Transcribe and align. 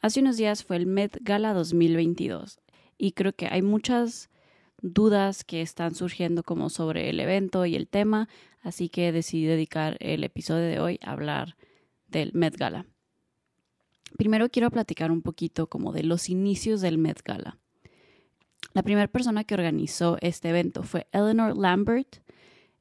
Hace 0.00 0.20
unos 0.20 0.36
días 0.36 0.62
fue 0.62 0.76
el 0.76 0.86
Met 0.86 1.18
Gala 1.22 1.52
2022 1.54 2.60
y 2.98 3.12
creo 3.12 3.32
que 3.32 3.48
hay 3.48 3.62
muchas 3.62 4.30
dudas 4.80 5.42
que 5.42 5.60
están 5.60 5.96
surgiendo 5.96 6.44
como 6.44 6.70
sobre 6.70 7.10
el 7.10 7.18
evento 7.18 7.66
y 7.66 7.74
el 7.74 7.88
tema, 7.88 8.28
así 8.62 8.88
que 8.88 9.10
decidí 9.10 9.46
dedicar 9.46 9.96
el 9.98 10.22
episodio 10.22 10.66
de 10.66 10.78
hoy 10.78 11.00
a 11.02 11.10
hablar 11.10 11.56
del 12.06 12.30
Met 12.32 12.56
Gala. 12.56 12.86
Primero 14.16 14.48
quiero 14.50 14.70
platicar 14.70 15.10
un 15.10 15.20
poquito 15.20 15.66
como 15.66 15.92
de 15.92 16.04
los 16.04 16.28
inicios 16.28 16.80
del 16.80 16.96
Met 16.96 17.20
Gala. 17.24 17.58
La 18.74 18.84
primera 18.84 19.08
persona 19.08 19.42
que 19.42 19.54
organizó 19.54 20.16
este 20.20 20.50
evento 20.50 20.84
fue 20.84 21.08
Eleanor 21.10 21.58
Lambert 21.58 22.18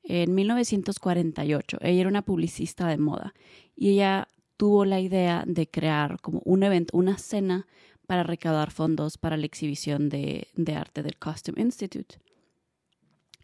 en 0.04 0.36
1948. 0.36 1.79
Ella 1.81 2.02
era 2.02 2.09
una 2.09 2.21
publicista 2.21 2.88
de 2.88 2.97
moda 2.97 3.34
y 3.75 3.89
ella 3.89 4.27
tuvo 4.58 4.86
la 4.86 5.00
idea 5.00 5.44
de 5.48 5.70
crear 5.70 6.20
como 6.20 6.42
un 6.44 6.64
evento, 6.64 6.98
una 6.98 7.18
cena 7.18 7.68
para 8.07 8.24
recaudar 8.24 8.71
fondos 8.71 9.18
para 9.18 9.38
la 9.38 9.46
exhibición 9.46 10.10
de, 10.10 10.48
arte 10.75 11.04
del 11.04 11.18
Costume 11.18 11.61
Institute. 11.61 12.18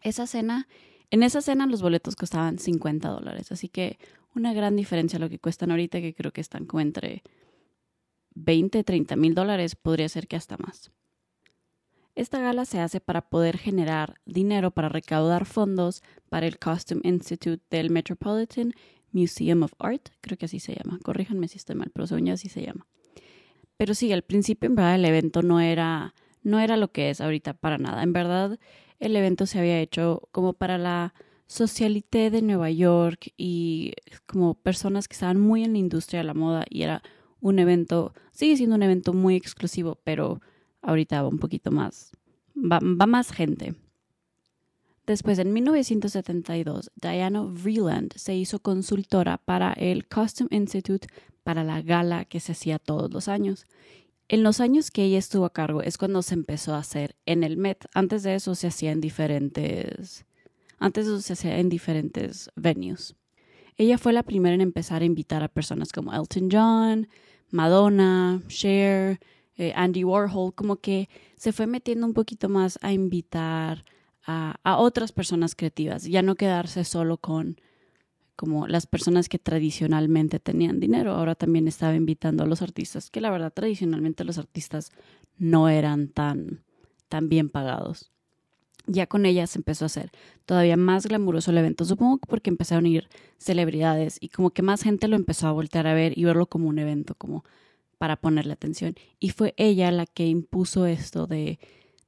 Esa 0.02 0.26
cena, 0.26 0.68
en 1.10 1.22
esa 1.22 1.40
cena 1.40 1.66
los 1.66 1.82
boletos 1.82 2.16
costaban 2.16 2.58
50 2.58 3.08
dólares, 3.08 3.52
así 3.52 3.68
que 3.68 3.98
una 4.34 4.52
gran 4.52 4.74
diferencia 4.74 5.18
a 5.18 5.20
lo 5.20 5.28
que 5.28 5.38
cuestan 5.38 5.70
ahorita, 5.70 6.00
que 6.00 6.14
creo 6.14 6.32
que 6.32 6.40
están 6.40 6.66
como 6.66 6.80
entre 6.80 7.22
20, 8.34 8.82
30 8.82 9.16
mil 9.16 9.34
dólares, 9.34 9.76
podría 9.76 10.08
ser 10.08 10.26
que 10.26 10.36
hasta 10.36 10.56
más. 10.56 10.90
Esta 12.16 12.40
gala 12.40 12.64
se 12.64 12.80
hace 12.80 13.00
para 13.00 13.28
poder 13.28 13.58
generar 13.58 14.20
dinero 14.24 14.70
para 14.70 14.88
recaudar 14.88 15.46
fondos 15.46 16.02
para 16.28 16.46
el 16.46 16.58
Costume 16.58 17.00
Institute 17.04 17.62
del 17.70 17.90
Metropolitan 17.90 18.72
Museum 19.14 19.62
of 19.62 19.72
Art, 19.78 20.08
creo 20.20 20.36
que 20.36 20.44
así 20.44 20.60
se 20.60 20.74
llama. 20.74 20.98
Corríjanme 21.02 21.48
si 21.48 21.56
estoy 21.56 21.76
mal, 21.76 21.90
pero 21.94 22.06
según 22.06 22.26
yo 22.26 22.34
así 22.34 22.48
se 22.48 22.62
llama. 22.62 22.86
Pero 23.76 23.94
sí, 23.94 24.12
al 24.12 24.22
principio 24.22 24.68
en 24.68 24.74
verdad 24.74 24.96
el 24.96 25.04
evento 25.04 25.42
no 25.42 25.60
era, 25.60 26.14
no 26.42 26.58
era 26.60 26.76
lo 26.76 26.92
que 26.92 27.10
es 27.10 27.20
ahorita 27.20 27.54
para 27.54 27.78
nada. 27.78 28.02
En 28.02 28.12
verdad 28.12 28.58
el 29.00 29.16
evento 29.16 29.46
se 29.46 29.58
había 29.58 29.80
hecho 29.80 30.28
como 30.32 30.52
para 30.52 30.78
la 30.78 31.14
socialité 31.46 32.30
de 32.30 32.42
Nueva 32.42 32.70
York 32.70 33.32
y 33.36 33.92
como 34.26 34.54
personas 34.54 35.08
que 35.08 35.14
estaban 35.14 35.40
muy 35.40 35.64
en 35.64 35.72
la 35.72 35.78
industria 35.78 36.20
de 36.20 36.24
la 36.24 36.34
moda 36.34 36.64
y 36.68 36.82
era 36.82 37.02
un 37.40 37.58
evento, 37.58 38.14
sigue 38.32 38.56
siendo 38.56 38.76
un 38.76 38.82
evento 38.82 39.12
muy 39.12 39.36
exclusivo, 39.36 40.00
pero 40.04 40.40
ahorita 40.80 41.22
va 41.22 41.28
un 41.28 41.38
poquito 41.38 41.70
más, 41.70 42.12
va, 42.56 42.80
va 42.80 43.06
más 43.06 43.30
gente. 43.30 43.74
Después, 45.06 45.38
en 45.38 45.52
1972, 45.52 46.90
Diana 46.96 47.42
Vreeland 47.42 48.14
se 48.16 48.34
hizo 48.34 48.60
consultora 48.60 49.38
para 49.38 49.72
el 49.74 50.06
Costume 50.08 50.48
Institute 50.50 51.08
para 51.42 51.62
la 51.62 51.82
gala 51.82 52.24
que 52.24 52.40
se 52.40 52.52
hacía 52.52 52.78
todos 52.78 53.12
los 53.12 53.28
años. 53.28 53.66
En 54.28 54.42
los 54.42 54.60
años 54.60 54.90
que 54.90 55.04
ella 55.04 55.18
estuvo 55.18 55.44
a 55.44 55.52
cargo 55.52 55.82
es 55.82 55.98
cuando 55.98 56.22
se 56.22 56.32
empezó 56.32 56.74
a 56.74 56.78
hacer 56.78 57.16
en 57.26 57.44
el 57.44 57.58
Met. 57.58 57.84
Antes 57.92 58.22
de 58.22 58.34
eso 58.34 58.54
se 58.54 58.66
hacía 58.66 58.92
en 58.92 59.02
diferentes, 59.02 60.24
antes 60.78 61.04
de 61.04 61.12
eso 61.12 61.20
se 61.20 61.34
hacía 61.34 61.58
en 61.58 61.68
diferentes 61.68 62.50
venues. 62.56 63.14
Ella 63.76 63.98
fue 63.98 64.14
la 64.14 64.22
primera 64.22 64.54
en 64.54 64.62
empezar 64.62 65.02
a 65.02 65.04
invitar 65.04 65.42
a 65.42 65.48
personas 65.48 65.92
como 65.92 66.14
Elton 66.14 66.48
John, 66.50 67.08
Madonna, 67.50 68.40
Cher, 68.48 69.20
eh, 69.56 69.72
Andy 69.76 70.04
Warhol, 70.04 70.54
como 70.54 70.76
que 70.76 71.10
se 71.36 71.52
fue 71.52 71.66
metiendo 71.66 72.06
un 72.06 72.14
poquito 72.14 72.48
más 72.48 72.78
a 72.80 72.92
invitar 72.92 73.84
a, 74.26 74.76
otras 74.78 75.12
personas 75.12 75.54
creativas, 75.54 76.04
ya 76.04 76.22
no 76.22 76.34
quedarse 76.34 76.84
solo 76.84 77.18
con 77.18 77.60
como 78.36 78.66
las 78.66 78.86
personas 78.86 79.28
que 79.28 79.38
tradicionalmente 79.38 80.40
tenían 80.40 80.80
dinero. 80.80 81.12
Ahora 81.12 81.36
también 81.36 81.68
estaba 81.68 81.94
invitando 81.94 82.42
a 82.42 82.46
los 82.46 82.62
artistas, 82.62 83.10
que 83.10 83.20
la 83.20 83.30
verdad 83.30 83.52
tradicionalmente 83.52 84.24
los 84.24 84.38
artistas 84.38 84.90
no 85.38 85.68
eran 85.68 86.08
tan, 86.08 86.64
tan 87.08 87.28
bien 87.28 87.48
pagados. 87.48 88.10
Ya 88.86 89.06
con 89.06 89.24
ella 89.24 89.46
se 89.46 89.60
empezó 89.60 89.84
a 89.84 89.86
hacer 89.86 90.10
todavía 90.46 90.76
más 90.76 91.06
glamuroso 91.06 91.52
el 91.52 91.58
evento, 91.58 91.84
supongo 91.84 92.18
que 92.18 92.26
porque 92.26 92.50
empezaron 92.50 92.84
a 92.86 92.88
ir 92.88 93.08
celebridades 93.38 94.18
y 94.20 94.28
como 94.28 94.50
que 94.50 94.62
más 94.62 94.82
gente 94.82 95.08
lo 95.08 95.16
empezó 95.16 95.46
a 95.46 95.52
voltear 95.52 95.86
a 95.86 95.94
ver 95.94 96.18
y 96.18 96.24
verlo 96.24 96.46
como 96.46 96.68
un 96.68 96.78
evento, 96.78 97.14
como 97.14 97.44
para 97.98 98.16
ponerle 98.16 98.52
atención. 98.52 98.96
Y 99.20 99.30
fue 99.30 99.54
ella 99.56 99.90
la 99.92 100.06
que 100.06 100.26
impuso 100.26 100.86
esto 100.86 101.26
de 101.26 101.58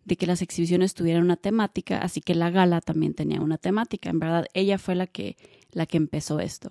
de 0.06 0.16
que 0.16 0.26
las 0.26 0.40
exhibiciones 0.40 0.94
tuvieran 0.94 1.24
una 1.24 1.36
temática, 1.36 1.98
así 1.98 2.20
que 2.20 2.36
la 2.36 2.50
gala 2.50 2.80
también 2.80 3.12
tenía 3.12 3.40
una 3.40 3.58
temática. 3.58 4.08
En 4.08 4.20
verdad, 4.20 4.46
ella 4.54 4.78
fue 4.78 4.94
la 4.94 5.08
que, 5.08 5.36
la 5.72 5.84
que 5.86 5.96
empezó 5.96 6.38
esto. 6.38 6.70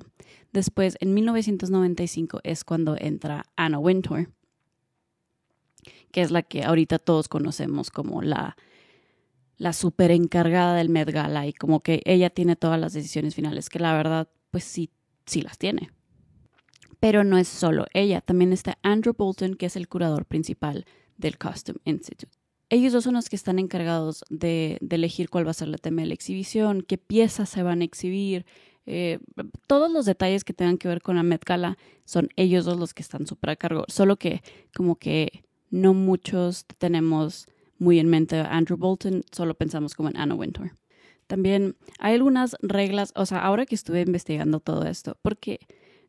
Después, 0.54 0.96
en 1.02 1.14
1995 1.14 2.40
es 2.44 2.64
cuando 2.64 2.96
entra 2.98 3.46
Anna 3.58 3.78
Wintour, 3.78 4.30
que 6.14 6.22
es 6.22 6.32
la 6.32 6.44
que 6.44 6.64
ahorita 6.64 6.98
todos 6.98 7.28
conocemos 7.28 7.92
como 7.92 8.22
la, 8.22 8.56
la 9.58 9.74
super 9.74 10.12
encargada 10.12 10.74
del 10.74 10.88
Met 10.88 11.12
Gala 11.12 11.46
y 11.46 11.52
como 11.52 11.82
que 11.82 12.02
ella 12.06 12.30
tiene 12.30 12.56
todas 12.56 12.80
las 12.80 12.94
decisiones 12.94 13.36
finales, 13.36 13.68
que 13.68 13.80
la 13.80 13.94
verdad, 13.98 14.30
pues 14.50 14.64
sí, 14.64 14.92
sí 15.26 15.42
las 15.42 15.58
tiene. 15.58 15.92
Pero 17.02 17.26
no 17.26 17.38
es 17.38 17.50
solo 17.50 17.86
ella, 17.94 18.22
también 18.22 18.54
está 18.54 18.78
Andrew 18.82 19.14
Bolton, 19.14 19.56
que 19.56 19.66
es 19.66 19.76
el 19.76 19.90
curador 19.90 20.26
principal 20.26 20.86
del 21.18 21.38
Costume 21.38 21.80
Institute 21.84 22.35
ellos 22.70 22.94
dos 22.94 23.04
son 23.04 23.14
los 23.14 23.30
que 23.30 23.36
están 23.36 23.60
encargados 23.60 24.24
de, 24.30 24.80
elegir 24.90 25.30
cuál 25.30 25.46
va 25.46 25.52
a 25.52 25.56
ser 25.56 25.68
la 25.68 25.78
tema 25.78 26.02
de 26.02 26.08
la 26.08 26.14
exhibición, 26.14 26.82
qué 26.82 26.98
piezas 26.98 27.50
se 27.50 27.64
van 27.64 27.82
a 27.82 27.86
exhibir, 27.86 28.46
eh, 28.86 29.20
todos 29.68 29.92
los 29.92 30.06
detalles 30.06 30.44
que 30.44 30.54
tengan 30.54 30.78
que 30.78 30.88
ver 30.88 31.02
con 31.02 31.16
la 31.16 31.24
Met 31.24 31.44
Gala 31.44 31.78
son 32.06 32.30
ellos 32.36 32.66
dos 32.66 32.78
los 32.80 32.94
que 32.94 33.02
están 33.02 33.26
súper 33.26 33.52
a 33.52 33.56
cargo, 33.56 33.86
solo 33.88 34.16
que 34.18 34.44
como 34.76 34.96
que 34.96 35.44
no 35.72 35.94
muchos 35.94 36.66
tenemos 36.78 37.48
muy 37.78 38.00
en 38.00 38.08
mente 38.08 38.40
a 38.40 38.56
Andrew 38.56 38.78
Bolton, 38.78 39.24
solo 39.32 39.56
pensamos 39.56 39.96
como 39.96 40.10
en 40.10 40.18
Anna 40.18 40.36
Wintour. 40.36 40.72
También 41.28 41.76
hay 42.00 42.14
algunas 42.14 42.56
reglas, 42.62 43.12
o 43.16 43.26
sea, 43.26 43.40
ahora 43.40 43.66
que 43.66 43.76
estuve 43.76 44.02
investigando 44.02 44.60
todo 44.60 44.86
esto, 44.86 45.18
porque 45.22 45.60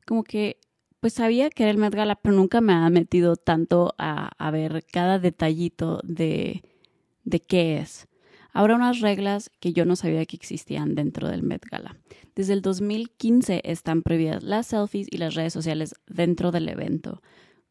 como 0.04 0.24
que 0.24 0.58
pues 1.06 1.14
sabía 1.14 1.50
que 1.50 1.62
era 1.62 1.70
el 1.70 1.78
Met 1.78 1.94
Gala, 1.94 2.16
pero 2.16 2.34
nunca 2.34 2.60
me 2.60 2.72
ha 2.72 2.90
metido 2.90 3.36
tanto 3.36 3.94
a, 3.96 4.50
ver 4.50 4.84
cada 4.90 5.20
detallito 5.20 6.00
de, 6.02 6.64
de 7.22 7.38
qué 7.38 7.78
es. 7.78 8.08
Habrá 8.52 8.74
unas 8.74 8.98
reglas 8.98 9.52
que 9.60 9.72
yo 9.72 9.84
no 9.84 9.94
sabía 9.94 10.26
que 10.26 10.34
existían 10.34 10.96
dentro 10.96 11.28
del 11.28 11.44
Met 11.44 11.64
Gala. 11.64 11.96
Desde 12.34 12.54
el 12.54 12.60
2015 12.60 13.62
están 13.62 14.02
prohibidas 14.02 14.42
las 14.42 14.66
selfies 14.66 15.06
y 15.08 15.18
las 15.18 15.36
redes 15.36 15.52
sociales 15.52 15.94
dentro 16.08 16.50
del 16.50 16.68
evento. 16.68 17.22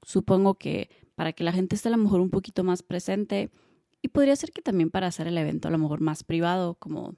Supongo 0.01 0.53
que 0.53 0.89
para 1.15 1.33
que 1.33 1.43
la 1.43 1.51
gente 1.51 1.75
esté 1.75 1.89
a 1.89 1.91
lo 1.91 1.97
mejor 1.97 2.21
un 2.21 2.29
poquito 2.29 2.63
más 2.63 2.83
presente 2.83 3.51
y 4.01 4.07
podría 4.07 4.37
ser 4.37 4.53
que 4.53 4.61
también 4.61 4.91
para 4.91 5.07
hacer 5.07 5.27
el 5.27 5.37
evento 5.37 5.67
a 5.67 5.71
lo 5.71 5.77
mejor 5.77 5.99
más 5.99 6.23
privado, 6.23 6.75
como 6.75 7.15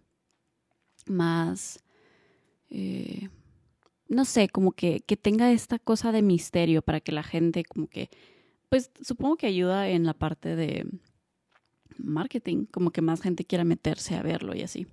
más... 1.05 1.83
Eh, 2.71 3.29
no 4.09 4.25
sé, 4.25 4.49
como 4.49 4.71
que, 4.71 5.01
que 5.01 5.17
tenga 5.17 5.51
esta 5.51 5.79
cosa 5.79 6.11
de 6.11 6.21
misterio 6.21 6.81
para 6.81 6.99
que 7.01 7.11
la 7.11 7.23
gente 7.23 7.63
como 7.63 7.87
que, 7.87 8.09
pues 8.69 8.91
supongo 9.01 9.37
que 9.37 9.47
ayuda 9.47 9.89
en 9.89 10.05
la 10.05 10.13
parte 10.13 10.55
de 10.55 10.85
marketing, 11.97 12.65
como 12.65 12.91
que 12.91 13.01
más 13.01 13.21
gente 13.21 13.45
quiera 13.45 13.63
meterse 13.63 14.15
a 14.15 14.21
verlo 14.21 14.55
y 14.55 14.61
así. 14.61 14.87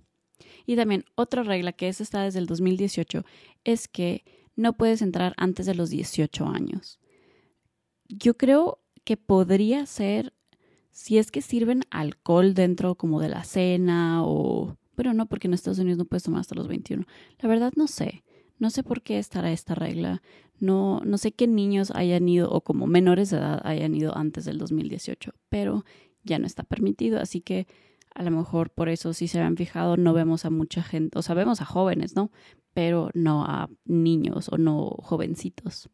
Y 0.66 0.76
también 0.76 1.04
otra 1.14 1.42
regla 1.42 1.72
que 1.72 1.88
es 1.88 2.00
está 2.00 2.22
desde 2.22 2.38
el 2.38 2.46
2018 2.46 3.24
es 3.64 3.88
que 3.88 4.24
no 4.56 4.76
puedes 4.76 5.02
entrar 5.02 5.34
antes 5.36 5.66
de 5.66 5.74
los 5.74 5.90
18 5.90 6.46
años. 6.46 6.98
Yo 8.08 8.36
creo 8.36 8.80
que 9.04 9.16
podría 9.16 9.86
ser 9.86 10.32
si 10.90 11.18
es 11.18 11.30
que 11.30 11.42
sirven 11.42 11.82
alcohol 11.90 12.54
dentro 12.54 12.94
como 12.94 13.20
de 13.20 13.28
la 13.28 13.44
cena 13.44 14.24
o... 14.24 14.76
Pero 14.94 15.12
no, 15.12 15.26
porque 15.26 15.48
en 15.48 15.54
Estados 15.54 15.80
Unidos 15.80 15.98
no 15.98 16.04
puedes 16.04 16.22
tomar 16.22 16.40
hasta 16.40 16.54
los 16.54 16.68
21. 16.68 17.04
La 17.40 17.48
verdad 17.48 17.72
no 17.74 17.88
sé. 17.88 18.22
No 18.58 18.70
sé 18.70 18.82
por 18.82 19.02
qué 19.02 19.18
estará 19.18 19.52
esta 19.52 19.74
regla. 19.74 20.22
No, 20.60 21.00
no 21.04 21.18
sé 21.18 21.32
qué 21.32 21.46
niños 21.46 21.90
hayan 21.90 22.28
ido 22.28 22.50
o 22.50 22.60
como 22.62 22.86
menores 22.86 23.30
de 23.30 23.38
edad 23.38 23.60
hayan 23.64 23.94
ido 23.94 24.16
antes 24.16 24.44
del 24.44 24.58
2018, 24.58 25.32
pero 25.48 25.84
ya 26.22 26.38
no 26.38 26.46
está 26.46 26.62
permitido. 26.62 27.20
Así 27.20 27.40
que 27.40 27.66
a 28.14 28.22
lo 28.22 28.30
mejor 28.30 28.70
por 28.70 28.88
eso, 28.88 29.12
si 29.12 29.26
se 29.28 29.40
han 29.40 29.56
fijado, 29.56 29.96
no 29.96 30.12
vemos 30.12 30.44
a 30.44 30.50
mucha 30.50 30.82
gente, 30.82 31.18
o 31.18 31.22
sea, 31.22 31.34
vemos 31.34 31.60
a 31.60 31.64
jóvenes, 31.64 32.14
¿no? 32.14 32.30
Pero 32.72 33.10
no 33.14 33.44
a 33.44 33.68
niños 33.84 34.48
o 34.50 34.56
no 34.56 34.88
jovencitos. 35.02 35.90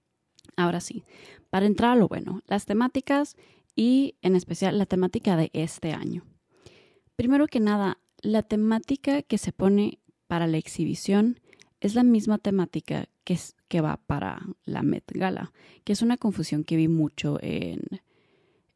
Ahora 0.57 0.81
sí, 0.81 1.05
para 1.49 1.67
entrar 1.67 1.93
a 1.93 1.97
lo 1.97 2.09
bueno, 2.09 2.43
las 2.47 2.67
temáticas 2.67 3.37
y 3.75 4.17
en 4.21 4.37
especial 4.37 4.77
la 4.77 4.87
temática 4.87 5.37
de 5.37 5.51
este 5.55 5.93
año. 5.93 6.25
Primero 7.17 7.47
que 7.47 7.61
nada, 7.61 7.99
la 8.21 8.43
temática 8.43 9.23
que 9.23 9.39
se 9.39 9.53
pone 9.53 10.01
para 10.27 10.47
la 10.47 10.59
exhibición 10.59 11.41
es 11.81 11.95
la 11.95 12.03
misma 12.03 12.39
temática 12.39 13.09
que, 13.25 13.39
que 13.69 13.81
va 13.81 13.99
para 14.07 14.43
la 14.65 14.83
Met 14.83 15.05
Gala, 15.13 15.53
que 15.85 15.93
es 15.93 16.03
una 16.03 16.17
confusión 16.17 16.65
que 16.65 16.77
vi 16.77 16.89
mucho 16.89 17.39
en, 17.43 17.81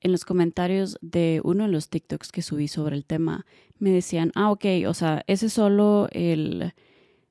en 0.00 0.12
los 0.12 0.24
comentarios 0.24 0.98
de 1.00 1.40
uno 1.44 1.64
de 1.64 1.70
los 1.70 1.88
TikToks 1.88 2.32
que 2.32 2.42
subí 2.42 2.68
sobre 2.68 2.96
el 2.96 3.04
tema. 3.04 3.46
Me 3.78 3.90
decían, 3.90 4.32
ah, 4.34 4.50
ok, 4.50 4.64
o 4.88 4.94
sea, 4.94 5.22
ese 5.26 5.46
es 5.46 5.52
solo 5.52 6.08
el, 6.12 6.72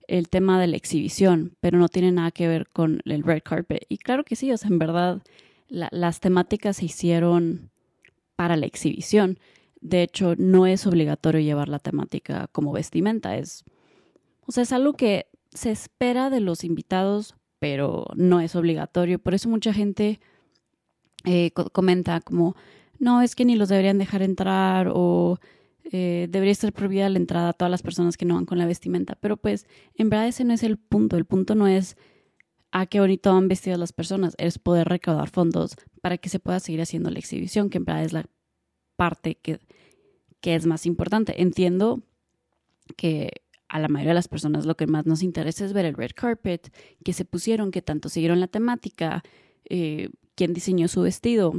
el 0.07 0.29
tema 0.29 0.59
de 0.59 0.67
la 0.67 0.77
exhibición, 0.77 1.55
pero 1.59 1.77
no 1.77 1.89
tiene 1.89 2.11
nada 2.11 2.31
que 2.31 2.47
ver 2.47 2.67
con 2.69 3.01
el 3.05 3.23
red 3.23 3.41
carpet. 3.43 3.85
Y 3.89 3.97
claro 3.97 4.23
que 4.23 4.35
sí, 4.35 4.51
o 4.51 4.57
sea, 4.57 4.69
en 4.69 4.79
verdad 4.79 5.21
las 5.69 6.19
temáticas 6.19 6.77
se 6.77 6.85
hicieron 6.85 7.71
para 8.35 8.57
la 8.57 8.65
exhibición. 8.65 9.39
De 9.81 10.03
hecho, 10.03 10.35
no 10.37 10.67
es 10.67 10.85
obligatorio 10.85 11.41
llevar 11.41 11.67
la 11.67 11.79
temática 11.79 12.47
como 12.51 12.71
vestimenta. 12.71 13.37
Es, 13.37 13.63
o 14.45 14.51
sea, 14.51 14.63
es 14.63 14.71
algo 14.71 14.93
que 14.93 15.27
se 15.53 15.71
espera 15.71 16.29
de 16.29 16.39
los 16.39 16.63
invitados, 16.63 17.35
pero 17.59 18.07
no 18.15 18.41
es 18.41 18.55
obligatorio. 18.55 19.19
Por 19.19 19.33
eso 19.33 19.49
mucha 19.49 19.73
gente 19.73 20.19
eh, 21.25 21.51
comenta 21.51 22.19
como, 22.21 22.55
no, 22.99 23.21
es 23.21 23.35
que 23.35 23.45
ni 23.45 23.55
los 23.55 23.69
deberían 23.69 23.97
dejar 23.97 24.21
entrar 24.21 24.89
o 24.93 25.39
eh, 25.91 26.27
debería 26.29 26.55
ser 26.55 26.73
prohibida 26.73 27.09
la 27.09 27.19
entrada 27.19 27.49
a 27.49 27.53
todas 27.53 27.71
las 27.71 27.81
personas 27.81 28.17
que 28.17 28.25
no 28.25 28.35
van 28.35 28.45
con 28.45 28.57
la 28.57 28.65
vestimenta. 28.65 29.15
Pero 29.19 29.37
pues 29.37 29.67
en 29.95 30.09
verdad 30.09 30.27
ese 30.27 30.43
no 30.43 30.53
es 30.53 30.63
el 30.63 30.77
punto. 30.77 31.17
El 31.17 31.25
punto 31.25 31.55
no 31.55 31.67
es 31.67 31.97
a 32.71 32.87
qué 32.87 32.99
bonito 32.99 33.31
van 33.31 33.47
vestidas 33.47 33.77
las 33.77 33.93
personas, 33.93 34.33
es 34.39 34.57
poder 34.57 34.87
recaudar 34.87 35.29
fondos 35.29 35.75
para 36.01 36.17
que 36.17 36.29
se 36.29 36.39
pueda 36.39 36.59
seguir 36.59 36.81
haciendo 36.81 37.11
la 37.11 37.19
exhibición, 37.19 37.69
que 37.69 37.77
en 37.77 37.85
verdad 37.85 38.03
es 38.03 38.13
la 38.13 38.25
parte 38.95 39.35
que, 39.35 39.59
que 40.41 40.55
es 40.55 40.65
más 40.65 40.87
importante. 40.87 41.39
Entiendo 41.41 42.01
que 42.97 43.42
a 43.73 43.79
la 43.79 43.87
mayoría 43.87 44.11
de 44.11 44.15
las 44.15 44.27
personas 44.27 44.67
lo 44.67 44.77
que 44.77 44.85
más 44.85 45.07
nos 45.07 45.23
interesa 45.23 45.65
es 45.65 45.73
ver 45.73 45.85
el 45.85 45.95
red 45.95 46.11
carpet, 46.15 46.71
que 47.03 47.11
se 47.11 47.25
pusieron, 47.25 47.71
que 47.71 47.81
tanto 47.81 48.07
siguieron 48.07 48.39
la 48.39 48.45
temática, 48.45 49.23
eh, 49.65 50.09
quién 50.35 50.53
diseñó 50.53 50.87
su 50.87 51.01
vestido. 51.01 51.53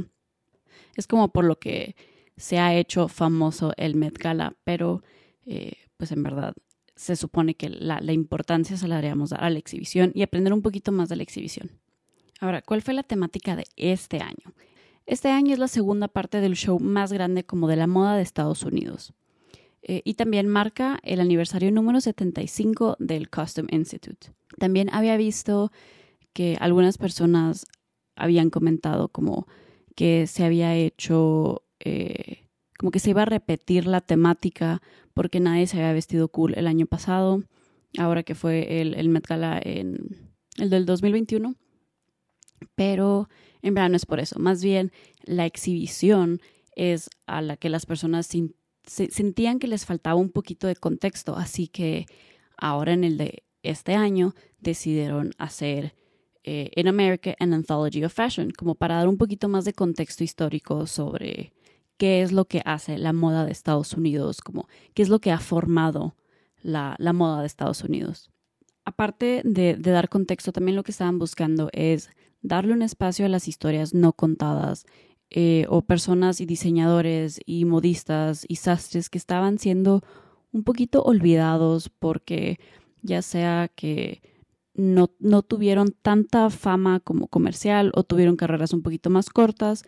Es 0.95 1.07
como 1.07 1.33
por 1.33 1.43
lo 1.43 1.59
que 1.59 1.97
se 2.37 2.57
ha 2.57 2.73
hecho 2.73 3.09
famoso 3.09 3.73
el 3.75 3.95
Met 3.95 4.17
Gala, 4.17 4.55
pero 4.63 5.03
eh, 5.45 5.73
pues 5.97 6.13
en 6.13 6.23
verdad 6.23 6.53
se 6.95 7.17
supone 7.17 7.55
que 7.55 7.67
la, 7.69 7.99
importancia 8.13 8.77
se 8.77 8.87
la 8.87 8.95
deberíamos 8.95 9.31
dar 9.31 9.43
a 9.43 9.49
la 9.49 9.59
exhibición 9.59 10.13
y 10.15 10.21
aprender 10.21 10.53
un 10.53 10.61
poquito 10.61 10.93
más 10.93 11.09
de 11.09 11.17
la 11.17 11.23
exhibición. 11.23 11.69
Ahora, 12.39 12.61
¿cuál 12.61 12.81
fue 12.81 12.93
la 12.93 13.03
temática 13.03 13.57
de 13.57 13.65
este 13.75 14.21
año? 14.21 14.53
Este 15.05 15.31
año 15.31 15.51
es 15.51 15.59
la 15.59 15.67
segunda 15.67 16.07
parte 16.07 16.39
del 16.39 16.55
show 16.55 16.79
más 16.79 17.11
grande 17.11 17.43
como 17.43 17.67
de 17.67 17.75
la 17.75 17.87
moda 17.87 18.15
de 18.15 18.23
Estados 18.23 18.63
Unidos. 18.63 19.13
Eh, 19.87 20.01
y 20.03 20.15
también 20.15 20.47
marca 20.47 20.99
el 21.03 21.19
aniversario 21.19 21.71
número 21.71 22.01
75 22.01 22.95
del 22.97 23.29
Costume 23.29 23.69
Institute. 23.71 24.31
También 24.57 24.89
había 24.91 25.15
visto 25.15 25.71
que 26.33 26.57
algunas 26.59 26.97
personas 26.97 27.67
habían 28.15 28.49
comentado 28.49 29.09
como 29.09 29.47
que 29.95 30.25
se 30.25 30.43
había 30.43 30.73
hecho, 30.73 31.61
eh, 31.79 32.47
como 32.79 32.89
que 32.89 32.97
se 32.97 33.11
iba 33.11 33.21
a 33.21 33.25
repetir 33.25 33.85
la 33.85 34.01
temática 34.01 34.81
porque 35.13 35.39
nadie 35.39 35.67
se 35.67 35.77
había 35.77 35.93
vestido 35.93 36.29
cool 36.29 36.55
el 36.57 36.65
año 36.65 36.87
pasado, 36.87 37.43
ahora 37.99 38.23
que 38.23 38.33
fue 38.33 38.81
el, 38.81 38.95
el 38.95 39.09
Met 39.09 39.27
Gala 39.27 39.61
en 39.63 40.33
el 40.57 40.71
del 40.71 40.87
2021. 40.87 41.53
Pero 42.73 43.29
en 43.61 43.75
verdad 43.75 43.91
no 43.91 43.97
es 43.97 44.07
por 44.07 44.19
eso, 44.19 44.39
más 44.39 44.63
bien 44.63 44.91
la 45.25 45.45
exhibición 45.45 46.41
es 46.75 47.07
a 47.27 47.43
la 47.43 47.55
que 47.55 47.69
las 47.69 47.85
personas 47.85 48.27
sentían 48.87 49.59
que 49.59 49.67
les 49.67 49.85
faltaba 49.85 50.19
un 50.19 50.29
poquito 50.29 50.67
de 50.67 50.75
contexto, 50.75 51.35
así 51.35 51.67
que 51.67 52.05
ahora 52.57 52.93
en 52.93 53.03
el 53.03 53.17
de 53.17 53.43
este 53.63 53.95
año 53.95 54.35
decidieron 54.59 55.33
hacer 55.37 55.95
eh, 56.43 56.69
In 56.75 56.87
America 56.87 57.35
an 57.39 57.53
Anthology 57.53 58.03
of 58.03 58.13
Fashion, 58.13 58.51
como 58.51 58.75
para 58.75 58.95
dar 58.95 59.07
un 59.07 59.17
poquito 59.17 59.49
más 59.49 59.65
de 59.65 59.73
contexto 59.73 60.23
histórico 60.23 60.85
sobre 60.85 61.53
qué 61.97 62.21
es 62.21 62.31
lo 62.31 62.45
que 62.45 62.61
hace 62.65 62.97
la 62.97 63.13
moda 63.13 63.45
de 63.45 63.51
Estados 63.51 63.93
Unidos, 63.93 64.41
como 64.41 64.67
qué 64.93 65.01
es 65.01 65.09
lo 65.09 65.19
que 65.19 65.31
ha 65.31 65.39
formado 65.39 66.15
la, 66.61 66.97
moda 67.13 67.41
de 67.41 67.47
Estados 67.47 67.83
Unidos. 67.83 68.29
Aparte 68.83 69.41
de, 69.43 69.75
dar 69.75 70.09
contexto, 70.09 70.51
también 70.51 70.75
lo 70.75 70.83
que 70.83 70.91
estaban 70.91 71.17
buscando 71.17 71.69
es 71.73 72.09
darle 72.41 72.73
un 72.73 72.81
espacio 72.81 73.25
a 73.25 73.29
las 73.29 73.47
historias 73.47 73.93
no 73.93 74.13
contadas 74.13 74.85
eh, 75.29 75.65
o 75.69 75.81
personas 75.81 76.39
y 76.39 76.45
diseñadores 76.45 77.39
y 77.45 77.65
modistas 77.65 78.45
y 78.47 78.57
sastres 78.57 79.09
que 79.09 79.17
estaban 79.17 79.57
siendo 79.57 80.01
un 80.51 80.63
poquito 80.63 81.01
olvidados 81.03 81.89
porque 81.89 82.59
ya 83.01 83.21
sea 83.21 83.67
que 83.67 84.21
no, 84.73 85.11
no, 85.19 85.41
tuvieron 85.41 85.95
tanta 86.01 86.49
fama 86.49 86.99
como 86.99 87.27
comercial 87.27 87.91
o 87.95 88.03
tuvieron 88.03 88.35
carreras 88.35 88.73
un 88.73 88.81
poquito 88.81 89.09
más 89.09 89.29
cortas 89.29 89.83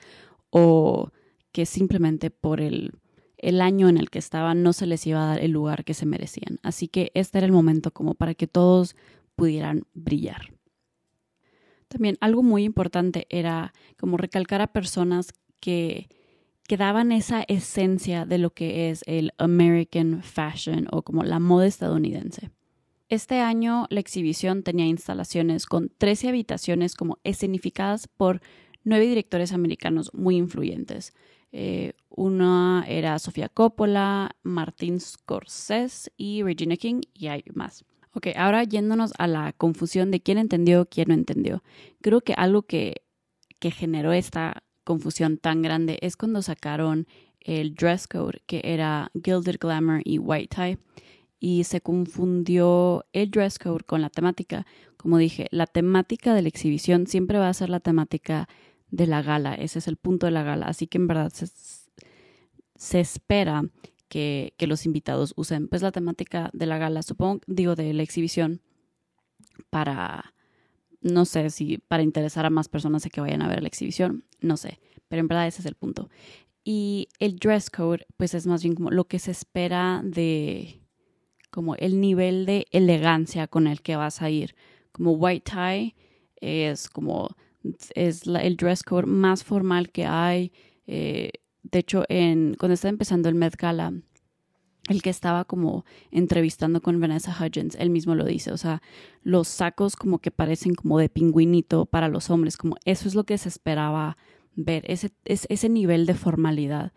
o 0.50 1.12
que 1.52 1.66
simplemente 1.66 2.30
por 2.30 2.62
el, 2.62 2.94
el 3.38 3.62
año 3.62 3.90
en 3.90 3.98
el 3.98 4.10
que 4.10 4.20
estaban 4.20 4.64
no 4.64 4.74
se 4.74 4.86
les 4.86 5.06
iba 5.08 5.24
a 5.24 5.28
dar 5.28 5.44
el 5.44 5.52
lugar 5.52 5.84
que 5.84 5.94
se 5.94 6.06
merecían. 6.06 6.60
Así 6.64 6.88
que 6.88 7.12
este 7.14 7.38
era 7.38 7.46
el 7.46 7.54
momento 7.54 7.92
como 7.92 8.16
para 8.16 8.34
que 8.34 8.48
todos 8.48 8.96
pudieran 9.36 9.84
brillar. 9.94 10.57
También 11.88 12.18
algo 12.20 12.44
muy 12.44 12.64
importante 12.64 13.28
era 13.30 13.74
como 13.98 14.18
recalcar 14.18 14.62
a 14.62 14.68
personas 14.68 15.34
que, 15.60 16.10
que 16.68 16.78
daban 16.78 17.12
esa 17.12 17.44
esencia 17.48 18.26
de 18.26 18.38
lo 18.38 18.52
que 18.54 18.90
es 18.90 19.04
el 19.08 19.32
American 19.38 20.22
Fashion 20.24 20.88
o 20.92 21.02
como 21.02 21.24
la 21.24 21.40
moda 21.40 21.66
estadounidense. 21.66 22.52
Este 23.10 23.40
año 23.40 23.88
la 23.90 24.02
exhibición 24.02 24.64
tenía 24.64 24.86
instalaciones 24.86 25.66
con 25.66 25.90
13 25.98 26.28
habitaciones 26.28 26.94
como 26.94 27.20
escenificadas 27.24 28.08
por 28.08 28.42
nueve 28.84 29.06
directores 29.06 29.54
americanos 29.54 30.14
muy 30.14 30.36
influyentes. 30.36 31.14
Eh, 31.54 31.94
una 32.10 32.84
era 32.88 33.18
Sofía 33.20 33.48
Coppola, 33.48 34.36
Martin 34.44 35.00
Scorsese 35.00 36.12
y 36.18 36.44
Regina 36.44 36.76
King, 36.76 37.02
y 37.14 37.28
hay 37.28 37.44
más. 37.54 37.86
Ok, 38.18 38.30
ahora 38.36 38.64
yéndonos 38.64 39.14
a 39.20 39.28
la 39.28 39.54
confusión 39.54 40.10
de 40.10 40.22
quién 40.22 40.40
entendió, 40.40 40.88
quién 40.90 41.10
no 41.10 41.14
entendió. 41.14 41.62
Creo 42.02 42.22
que 42.22 42.34
algo 42.34 42.64
que, 42.64 43.04
que 43.60 43.70
generó 43.70 44.12
esta 44.12 44.64
confusión 44.84 45.38
tan 45.38 45.62
grande 45.62 46.00
es 46.02 46.18
cuando 46.18 46.42
sacaron 46.42 47.06
el 47.42 47.76
dress 47.76 48.08
code, 48.08 48.42
que 48.48 48.62
era 48.64 49.12
Gilded 49.24 49.58
Glamour 49.60 50.02
y 50.04 50.18
White 50.18 50.56
Tie, 50.56 50.80
y 51.40 51.66
se 51.66 51.80
confundió 51.80 53.06
el 53.14 53.30
dress 53.30 53.60
code 53.60 53.84
con 53.86 54.02
la 54.02 54.10
temática. 54.10 54.66
Como 54.98 55.20
dije, 55.20 55.46
la 55.52 55.68
temática 55.68 56.34
de 56.34 56.42
la 56.42 56.48
exhibición 56.48 57.06
siempre 57.06 57.38
va 57.38 57.50
a 57.50 57.54
ser 57.54 57.70
la 57.70 57.82
temática 57.82 58.50
de 58.90 59.06
la 59.06 59.22
gala. 59.22 59.54
Ese 59.54 59.78
es 59.78 59.88
el 59.88 59.98
punto 59.98 60.26
de 60.26 60.32
la 60.32 60.42
gala. 60.42 60.66
Así 60.66 60.88
que 60.88 60.98
en 60.98 61.06
verdad 61.06 61.32
se, 62.76 63.00
espera 63.00 63.62
que, 64.08 64.54
los 64.60 64.86
invitados 64.86 65.34
usen 65.36 65.68
pues 65.68 65.82
la 65.82 65.92
temática 65.92 66.50
de 66.54 66.66
la 66.66 66.78
gala, 66.78 67.04
supongo, 67.04 67.42
digo, 67.48 67.76
de 67.76 67.94
la 67.94 68.04
exhibición 68.04 68.62
para, 69.70 70.34
no 71.02 71.26
sé 71.26 71.50
si 71.50 71.78
para 71.78 72.04
interesar 72.04 72.46
a 72.46 72.50
más 72.50 72.70
personas 72.70 73.06
a 73.06 73.10
que 73.10 73.22
vayan 73.22 73.42
a 73.42 73.48
ver 73.48 73.62
la 73.62 73.68
exhibición, 73.68 74.26
no 74.42 74.58
sé, 74.58 74.80
pero 75.08 75.20
en 75.20 75.28
verdad 75.28 75.48
ese 75.48 75.62
es 75.62 75.66
el 75.66 75.76
punto. 75.76 76.10
Y 76.64 77.08
el 77.20 77.38
dress 77.38 77.70
code, 77.70 78.06
pues 78.18 78.34
es 78.34 78.46
más 78.46 78.62
bien 78.62 78.76
como 78.76 78.92
lo 78.92 79.08
que 79.08 79.20
se 79.20 79.32
espera 79.32 80.02
de, 80.04 80.82
como 81.50 81.76
el 81.76 82.02
nivel 82.02 82.46
de 82.46 82.68
elegancia 82.72 83.48
con 83.48 83.68
el 83.68 83.82
que 83.82 83.96
vas 83.96 84.22
a 84.22 84.30
ir. 84.30 84.56
Como 84.92 85.14
white 85.14 85.50
tie 85.50 85.96
es 86.36 86.90
como 86.90 87.30
es 87.96 88.28
el 88.28 88.58
dress 88.58 88.84
code 88.84 89.06
más 89.06 89.44
formal 89.44 89.92
que 89.92 90.06
hay. 90.06 90.52
Eh, 90.86 91.32
de 91.72 91.80
hecho, 91.80 92.04
en, 92.10 92.56
cuando 92.56 92.74
estaba 92.74 92.90
empezando 92.90 93.30
el 93.30 93.36
Met 93.36 93.56
Gala, 93.56 93.94
el 94.90 95.02
que 95.02 95.10
estaba 95.10 95.46
como 95.46 95.86
entrevistando 96.12 96.82
con 96.82 97.00
Vanessa 97.00 97.36
Hudgens, 97.38 97.76
él 97.76 97.90
mismo 97.90 98.16
lo 98.16 98.26
dice, 98.26 98.52
o 98.52 98.58
sea, 98.58 98.82
los 99.22 99.48
sacos 99.48 99.96
como 99.96 100.20
que 100.20 100.32
parecen 100.32 100.76
como 100.76 100.98
de 100.98 101.10
pingüinito 101.10 101.86
para 101.86 102.08
los 102.08 102.30
hombres, 102.30 102.58
como 102.58 102.78
eso 102.86 103.08
es 103.08 103.16
lo 103.16 103.26
que 103.26 103.38
se 103.38 103.50
esperaba 103.50 104.18
ver, 104.56 104.84
ese, 104.88 105.12
ese 105.26 105.70
nivel 105.70 106.06
de 106.06 106.14
formalidad. 106.14 106.94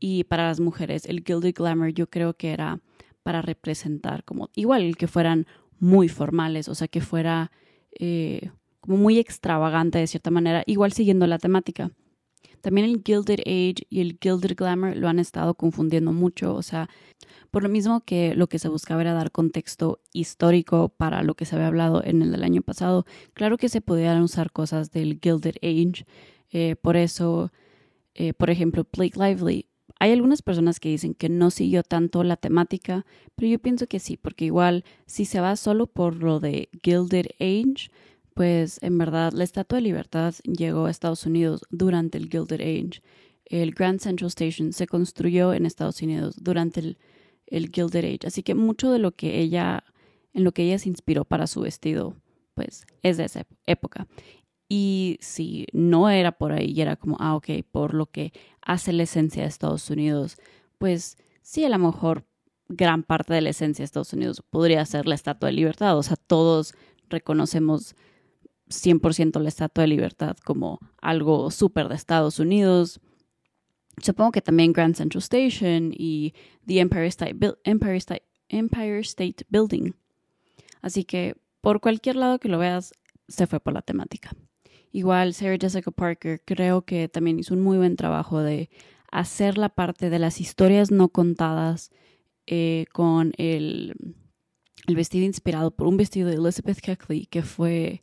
Y 0.00 0.24
para 0.24 0.48
las 0.48 0.60
mujeres, 0.60 1.06
el 1.06 1.22
Gilded 1.24 1.54
Glamour 1.54 1.92
yo 1.92 2.08
creo 2.08 2.34
que 2.34 2.50
era 2.50 2.80
para 3.22 3.42
representar 3.42 4.24
como 4.24 4.50
igual 4.54 4.96
que 4.96 5.08
fueran 5.08 5.46
muy 5.78 6.08
formales, 6.08 6.68
o 6.68 6.74
sea, 6.74 6.88
que 6.88 7.00
fuera 7.00 7.52
eh, 7.98 8.50
muy 8.86 9.18
extravagante 9.18 9.98
de 9.98 10.06
cierta 10.06 10.30
manera, 10.30 10.62
igual 10.66 10.92
siguiendo 10.92 11.26
la 11.26 11.38
temática. 11.38 11.90
También 12.60 12.88
el 12.88 13.02
Gilded 13.04 13.40
Age 13.40 13.86
y 13.88 14.00
el 14.00 14.18
Gilded 14.20 14.56
Glamour 14.56 14.96
lo 14.96 15.08
han 15.08 15.18
estado 15.18 15.54
confundiendo 15.54 16.12
mucho, 16.12 16.54
o 16.54 16.62
sea, 16.62 16.88
por 17.50 17.62
lo 17.62 17.68
mismo 17.68 18.00
que 18.00 18.34
lo 18.34 18.46
que 18.46 18.58
se 18.58 18.68
buscaba 18.68 19.00
era 19.00 19.14
dar 19.14 19.30
contexto 19.30 20.00
histórico 20.12 20.90
para 20.90 21.22
lo 21.22 21.34
que 21.34 21.44
se 21.44 21.54
había 21.54 21.68
hablado 21.68 22.02
en 22.04 22.22
el 22.22 22.32
del 22.32 22.44
año 22.44 22.62
pasado. 22.62 23.06
Claro 23.32 23.56
que 23.56 23.68
se 23.68 23.80
podían 23.80 24.22
usar 24.22 24.52
cosas 24.52 24.90
del 24.90 25.18
Gilded 25.22 25.56
Age, 25.62 26.04
eh, 26.50 26.76
por 26.76 26.96
eso, 26.96 27.52
eh, 28.14 28.34
por 28.34 28.50
ejemplo, 28.50 28.86
Blake 28.96 29.18
Lively. 29.18 29.66
Hay 30.00 30.12
algunas 30.12 30.42
personas 30.42 30.78
que 30.78 30.90
dicen 30.90 31.14
que 31.14 31.28
no 31.28 31.50
siguió 31.50 31.82
tanto 31.82 32.22
la 32.22 32.36
temática, 32.36 33.04
pero 33.34 33.48
yo 33.48 33.58
pienso 33.58 33.86
que 33.88 33.98
sí, 33.98 34.16
porque 34.16 34.44
igual 34.44 34.84
si 35.06 35.24
se 35.24 35.40
va 35.40 35.56
solo 35.56 35.86
por 35.86 36.22
lo 36.22 36.38
de 36.38 36.68
Gilded 36.84 37.26
Age, 37.40 37.90
pues 38.38 38.78
en 38.82 38.96
verdad 38.98 39.32
la 39.32 39.42
Estatua 39.42 39.78
de 39.78 39.82
Libertad 39.82 40.32
llegó 40.44 40.86
a 40.86 40.92
Estados 40.92 41.26
Unidos 41.26 41.62
durante 41.70 42.18
el 42.18 42.28
Gilded 42.28 42.60
Age. 42.60 43.02
El 43.44 43.72
Grand 43.72 43.98
Central 43.98 44.28
Station 44.28 44.72
se 44.72 44.86
construyó 44.86 45.52
en 45.52 45.66
Estados 45.66 46.00
Unidos 46.02 46.36
durante 46.40 46.78
el, 46.78 46.98
el 47.48 47.68
Gilded 47.68 48.04
Age. 48.04 48.28
Así 48.28 48.44
que 48.44 48.54
mucho 48.54 48.92
de 48.92 49.00
lo 49.00 49.10
que 49.10 49.40
ella, 49.40 49.82
en 50.34 50.44
lo 50.44 50.52
que 50.52 50.62
ella 50.62 50.78
se 50.78 50.88
inspiró 50.88 51.24
para 51.24 51.48
su 51.48 51.62
vestido, 51.62 52.14
pues 52.54 52.86
es 53.02 53.16
de 53.16 53.24
esa 53.24 53.44
época. 53.66 54.06
Y 54.68 55.18
si 55.20 55.66
no 55.72 56.08
era 56.08 56.30
por 56.30 56.52
ahí 56.52 56.80
era 56.80 56.94
como, 56.94 57.16
ah, 57.18 57.34
ok, 57.34 57.48
por 57.72 57.92
lo 57.92 58.06
que 58.06 58.32
hace 58.62 58.92
la 58.92 59.02
esencia 59.02 59.42
de 59.42 59.48
Estados 59.48 59.90
Unidos, 59.90 60.36
pues 60.78 61.16
sí, 61.42 61.64
a 61.64 61.68
lo 61.70 61.78
mejor 61.80 62.24
gran 62.68 63.02
parte 63.02 63.34
de 63.34 63.40
la 63.40 63.50
esencia 63.50 63.82
de 63.82 63.86
Estados 63.86 64.12
Unidos 64.12 64.44
podría 64.48 64.86
ser 64.86 65.08
la 65.08 65.16
Estatua 65.16 65.48
de 65.48 65.54
Libertad. 65.54 65.98
O 65.98 66.04
sea, 66.04 66.14
todos 66.14 66.74
reconocemos 67.08 67.96
100% 68.68 69.40
la 69.40 69.48
Estatua 69.48 69.82
de 69.82 69.88
Libertad 69.88 70.36
como 70.44 70.80
algo 71.00 71.50
súper 71.50 71.88
de 71.88 71.94
Estados 71.94 72.38
Unidos. 72.38 73.00
Supongo 74.02 74.32
que 74.32 74.42
también 74.42 74.72
Grand 74.72 74.94
Central 74.94 75.22
Station 75.22 75.92
y 75.92 76.34
The 76.66 76.80
Empire 76.80 77.06
State, 77.06 77.36
Empire 77.64 79.00
State 79.00 79.44
Building. 79.48 79.92
Así 80.80 81.04
que 81.04 81.36
por 81.60 81.80
cualquier 81.80 82.16
lado 82.16 82.38
que 82.38 82.48
lo 82.48 82.58
veas, 82.58 82.92
se 83.26 83.46
fue 83.46 83.60
por 83.60 83.74
la 83.74 83.82
temática. 83.82 84.30
Igual 84.92 85.34
Sarah 85.34 85.58
Jessica 85.60 85.90
Parker 85.90 86.40
creo 86.44 86.82
que 86.82 87.08
también 87.08 87.38
hizo 87.38 87.54
un 87.54 87.60
muy 87.60 87.76
buen 87.76 87.96
trabajo 87.96 88.40
de 88.40 88.70
hacer 89.10 89.58
la 89.58 89.68
parte 89.68 90.10
de 90.10 90.18
las 90.18 90.40
historias 90.40 90.90
no 90.90 91.08
contadas 91.08 91.90
eh, 92.46 92.86
con 92.92 93.32
el, 93.36 93.94
el, 94.86 94.96
vestido 94.96 95.26
inspirado 95.26 95.70
por 95.70 95.86
un 95.86 95.98
vestido 95.98 96.28
de 96.28 96.36
Elizabeth 96.36 96.80
Keckley, 96.80 97.26
que 97.26 97.42
fue 97.42 98.00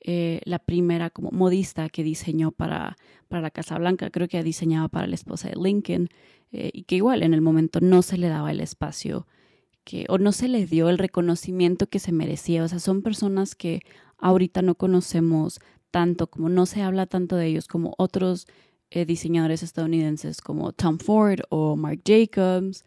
eh, 0.00 0.40
la 0.44 0.58
primera 0.58 1.10
como 1.10 1.30
modista 1.30 1.88
que 1.88 2.02
diseñó 2.02 2.52
para, 2.52 2.96
para 3.28 3.42
la 3.42 3.50
Casa 3.50 3.78
Blanca. 3.78 4.10
Creo 4.10 4.28
que 4.28 4.42
diseñaba 4.42 4.88
para 4.88 5.06
la 5.06 5.14
esposa 5.14 5.48
de 5.48 5.56
Lincoln 5.56 6.08
eh, 6.52 6.70
y 6.72 6.84
que 6.84 6.96
igual 6.96 7.22
en 7.22 7.34
el 7.34 7.40
momento 7.40 7.80
no 7.80 8.02
se 8.02 8.18
le 8.18 8.28
daba 8.28 8.50
el 8.50 8.60
espacio 8.60 9.26
que, 9.84 10.06
o 10.08 10.18
no 10.18 10.32
se 10.32 10.48
le 10.48 10.66
dio 10.66 10.88
el 10.88 10.98
reconocimiento 10.98 11.88
que 11.88 11.98
se 11.98 12.12
merecía. 12.12 12.64
O 12.64 12.68
sea, 12.68 12.78
son 12.78 13.02
personas 13.02 13.54
que 13.54 13.80
ahorita 14.18 14.62
no 14.62 14.74
conocemos 14.74 15.60
tanto, 15.90 16.28
como 16.28 16.48
no 16.48 16.66
se 16.66 16.82
habla 16.82 17.06
tanto 17.06 17.36
de 17.36 17.46
ellos 17.46 17.66
como 17.66 17.94
otros 17.98 18.46
diseñadores 18.90 19.62
estadounidenses 19.62 20.40
como 20.40 20.72
Tom 20.72 20.96
Ford 20.96 21.40
o 21.50 21.76
Marc 21.76 22.00
Jacobs 22.06 22.84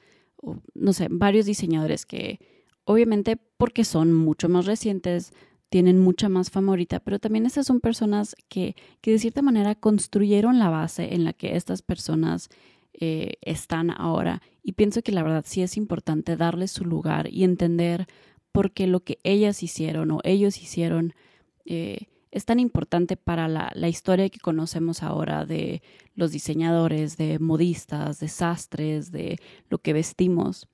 no 0.74 0.94
sé, 0.94 1.08
varios 1.10 1.46
diseñadores 1.46 2.06
que 2.06 2.40
obviamente 2.84 3.38
porque 3.58 3.84
son 3.84 4.14
mucho 4.14 4.50
más 4.50 4.66
recientes, 4.66 5.34
tienen 5.72 6.00
mucha 6.00 6.28
más 6.28 6.50
favorita, 6.52 7.00
pero 7.00 7.18
también 7.18 7.46
estas 7.46 7.66
son 7.66 7.80
personas 7.80 8.36
que, 8.50 8.76
que 9.00 9.12
de 9.12 9.20
cierta 9.20 9.42
manera 9.42 9.74
construyeron 9.74 10.60
la 10.60 10.70
base 10.70 11.16
en 11.16 11.24
la 11.24 11.32
que 11.32 11.56
estas 11.56 11.82
personas 11.82 12.50
eh, 12.94 13.36
están 13.42 13.90
ahora. 13.90 14.42
Y 14.64 14.74
pienso 14.74 15.02
que 15.02 15.14
la 15.14 15.24
verdad 15.24 15.46
sí 15.48 15.62
es 15.62 15.78
importante 15.78 16.36
darles 16.36 16.72
su 16.72 16.84
lugar 16.84 17.30
y 17.32 17.46
entender 17.46 18.06
por 18.52 18.72
qué 18.72 18.86
lo 18.86 19.00
que 19.00 19.20
ellas 19.24 19.64
hicieron 19.64 20.12
o 20.12 20.20
ellos 20.26 20.62
hicieron 20.62 21.14
eh, 21.64 22.08
es 22.32 22.44
tan 22.44 22.60
importante 22.60 23.16
para 23.16 23.48
la, 23.48 23.72
la, 23.74 23.88
historia 23.88 24.28
que 24.28 24.40
conocemos 24.42 25.04
ahora 25.04 25.46
de 25.46 25.82
los 26.16 26.34
diseñadores, 26.34 27.16
de 27.16 27.40
modistas, 27.40 28.20
de 28.20 28.28
sastres, 28.28 29.14
de 29.14 29.40
lo 29.70 29.78
que 29.78 29.94
vestimos. 29.94 30.68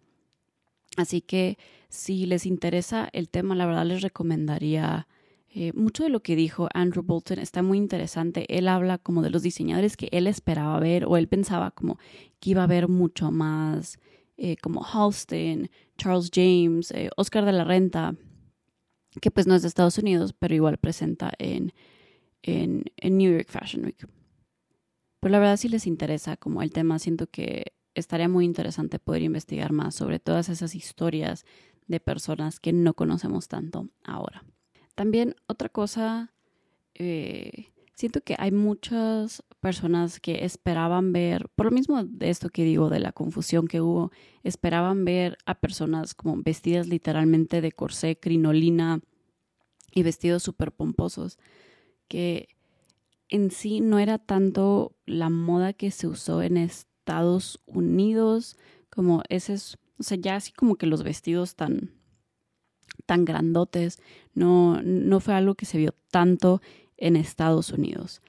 Así 0.96 1.22
que 1.22 1.60
si 1.90 2.26
les 2.26 2.46
interesa 2.46 3.10
el 3.14 3.30
tema, 3.30 3.56
la 3.56 3.66
verdad 3.66 3.86
les 3.86 4.02
recomendaría 4.02 5.08
eh, 5.50 5.72
mucho 5.74 6.04
de 6.04 6.10
lo 6.10 6.22
que 6.22 6.36
dijo 6.36 6.70
Andrew 6.74 7.04
Bolton. 7.04 7.40
Está 7.40 7.64
muy 7.64 7.78
interesante. 7.78 8.46
Él 8.56 8.68
habla 8.68 8.98
como 8.98 9.22
de 9.22 9.30
los 9.30 9.44
diseñadores 9.44 9.98
que 9.98 10.10
él 10.12 10.28
esperaba 10.28 10.80
ver 10.80 11.06
o 11.06 11.18
él 11.18 11.28
pensaba 11.28 11.72
como 11.72 11.98
que 12.40 12.52
iba 12.52 12.62
a 12.62 12.66
haber 12.66 12.88
mucho 12.88 13.32
más, 13.32 13.98
eh, 14.38 14.58
como 14.58 14.84
Halston, 14.84 15.70
Charles 15.98 16.30
James, 16.34 16.92
eh, 16.92 17.10
Oscar 17.18 17.46
de 17.46 17.54
la 17.54 17.64
Renta, 17.64 18.16
que 19.20 19.32
pues 19.32 19.48
no 19.48 19.56
es 19.56 19.64
de 19.64 19.68
Estados 19.68 19.98
Unidos, 19.98 20.34
pero 20.38 20.54
igual 20.54 20.78
presenta 20.78 21.32
en, 21.40 21.74
en, 22.44 22.84
New 23.02 23.32
York 23.32 23.48
Fashion 23.50 23.84
Week. 23.86 24.08
Pero 25.20 25.32
la 25.32 25.40
verdad 25.40 25.58
si 25.58 25.70
les 25.70 25.88
interesa 25.88 26.38
como 26.38 26.62
el 26.62 26.72
tema, 26.72 27.00
siento 27.00 27.28
que 27.28 27.74
estaría 27.96 28.30
muy 28.30 28.46
interesante 28.46 29.00
poder 29.00 29.24
investigar 29.24 29.72
más 29.72 29.96
sobre 29.96 30.20
todas 30.20 30.50
esas 30.50 30.76
historias 30.76 31.46
de 31.88 32.00
personas 32.00 32.60
que 32.60 32.74
no 32.74 32.94
conocemos 32.94 33.48
tanto 33.48 33.90
ahora. 34.04 34.44
También 34.96 35.36
otra 35.48 35.70
cosa, 35.70 36.34
eh, 36.96 37.68
siento 37.94 38.22
que 38.22 38.36
hay 38.38 38.52
muchas 38.52 39.44
personas 39.60 40.20
que 40.20 40.46
esperaban 40.46 41.14
ver, 41.14 41.50
por 41.56 41.68
lo 41.68 41.72
mismo 41.72 42.04
de 42.04 42.30
esto 42.30 42.50
que 42.50 42.64
digo, 42.64 42.90
de 42.90 43.00
la 43.00 43.12
confusión 43.12 43.68
que 43.68 43.82
hubo, 43.82 44.12
esperaban 44.44 45.06
ver 45.06 45.38
a 45.46 45.60
personas 45.60 46.14
como 46.14 46.42
vestidas 46.42 46.88
literalmente 46.88 47.62
de 47.62 47.72
corsé, 47.72 48.20
crinolina 48.20 49.02
y 49.92 50.04
vestidos 50.04 50.44
súper 50.44 50.72
pomposos, 50.72 51.38
que 52.08 52.50
en 53.30 53.52
sí 53.52 53.82
no 53.82 54.00
era 54.00 54.18
tanto 54.18 54.96
la 55.06 55.30
moda 55.30 55.74
que 55.74 55.92
se 55.92 56.08
usó 56.08 56.42
en 56.42 56.58
Estados 56.58 57.62
Unidos, 57.66 58.58
como 58.90 59.24
ese 59.30 59.54
es, 59.54 59.78
o 60.00 60.04
sea, 60.04 60.18
ya 60.18 60.36
así 60.36 60.52
como 60.52 60.76
que 60.76 60.88
los 60.88 61.04
vestidos 61.04 61.56
tan 61.56 61.92
tan 63.06 63.26
grandotes, 63.26 64.00
no, 64.34 64.82
no 64.84 65.20
fue 65.20 65.34
algo 65.34 65.56
que 65.56 65.66
se 65.66 65.78
vio 65.78 65.94
tanto 66.12 66.62
en 66.98 67.16
Estados 67.16 67.72
Unidos. 67.72 68.22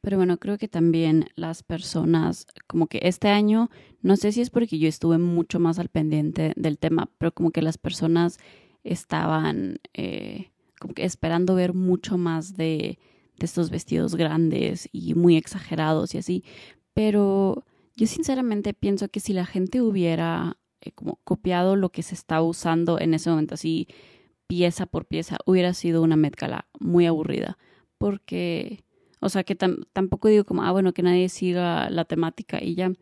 Pero 0.00 0.18
bueno, 0.18 0.38
creo 0.38 0.58
que 0.58 0.68
también 0.68 1.26
las 1.34 1.62
personas, 1.62 2.46
como 2.66 2.88
que 2.88 3.00
este 3.02 3.28
año, 3.28 3.70
no 4.02 4.16
sé 4.16 4.32
si 4.32 4.42
es 4.42 4.50
porque 4.50 4.78
yo 4.78 4.88
estuve 4.88 5.18
mucho 5.18 5.60
más 5.60 5.78
al 5.78 5.88
pendiente 5.88 6.52
del 6.56 6.78
tema, 6.78 7.10
pero 7.16 7.32
como 7.32 7.52
que 7.52 7.62
las 7.62 7.78
personas 7.78 8.38
estaban 8.82 9.78
eh, 9.94 10.50
como 10.78 10.92
que 10.92 11.04
esperando 11.04 11.54
ver 11.54 11.72
mucho 11.72 12.18
más 12.18 12.54
de, 12.54 12.98
de 13.38 13.46
estos 13.46 13.70
vestidos 13.70 14.14
grandes 14.14 14.90
y 14.92 15.14
muy 15.14 15.36
exagerados 15.36 16.14
y 16.14 16.18
así. 16.18 16.44
Pero 16.92 17.64
yo 17.96 18.06
sinceramente 18.06 18.74
pienso 18.74 19.08
que 19.08 19.20
si 19.20 19.32
la 19.32 19.46
gente 19.46 19.80
hubiera 19.80 20.58
eh, 20.84 20.92
como 20.92 21.16
copiado 21.24 21.76
lo 21.76 21.90
que 21.90 22.02
se 22.02 22.14
está 22.14 22.42
usando 22.42 23.00
en 23.00 23.14
ese 23.14 23.30
momento, 23.30 23.54
así 23.54 23.88
pieza 24.46 24.86
por 24.86 25.06
pieza, 25.06 25.38
hubiera 25.46 25.74
sido 25.74 26.02
una 26.02 26.16
mezcla 26.16 26.66
muy 26.78 27.06
aburrida. 27.06 27.58
Porque 27.98 28.84
o 29.24 29.30
sea, 29.30 29.42
que 29.42 29.54
tampoco 29.54 30.28
digo 30.28 30.44
como, 30.44 30.64
ah, 30.64 30.70
bueno, 30.70 30.92
que 30.92 31.02
nadie 31.02 31.30
siga 31.30 31.88
la 31.88 32.04
temática 32.04 32.62
y 32.62 32.74
ya, 32.74 32.92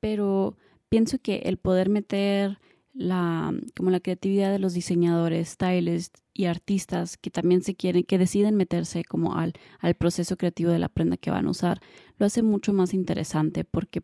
pero 0.00 0.56
pienso 0.88 1.18
que 1.18 1.42
el 1.44 1.58
poder 1.58 1.90
meter 1.90 2.58
la, 2.94 3.52
como 3.76 3.90
la 3.90 4.00
creatividad 4.00 4.50
de 4.50 4.60
los 4.60 4.72
diseñadores, 4.72 5.50
stylists 5.50 6.22
y 6.32 6.46
artistas 6.46 7.18
que 7.18 7.30
también 7.30 7.60
se 7.60 7.74
quieren, 7.74 8.04
que 8.04 8.16
deciden 8.16 8.56
meterse 8.56 9.04
como 9.04 9.34
al, 9.36 9.52
al 9.78 9.94
proceso 9.94 10.38
creativo 10.38 10.70
de 10.70 10.78
la 10.78 10.88
prenda 10.88 11.18
que 11.18 11.30
van 11.30 11.46
a 11.46 11.50
usar, 11.50 11.82
lo 12.16 12.24
hace 12.24 12.42
mucho 12.42 12.72
más 12.72 12.94
interesante 12.94 13.64
porque 13.64 14.00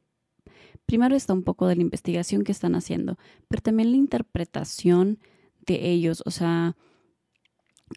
primero 0.86 1.16
está 1.16 1.32
un 1.32 1.42
poco 1.42 1.66
de 1.66 1.76
la 1.76 1.82
investigación 1.82 2.44
que 2.44 2.52
están 2.52 2.74
haciendo, 2.74 3.18
pero 3.48 3.62
también 3.62 3.90
la 3.90 3.96
interpretación 3.96 5.18
de 5.66 5.90
ellos, 5.90 6.22
o 6.26 6.30
sea, 6.30 6.76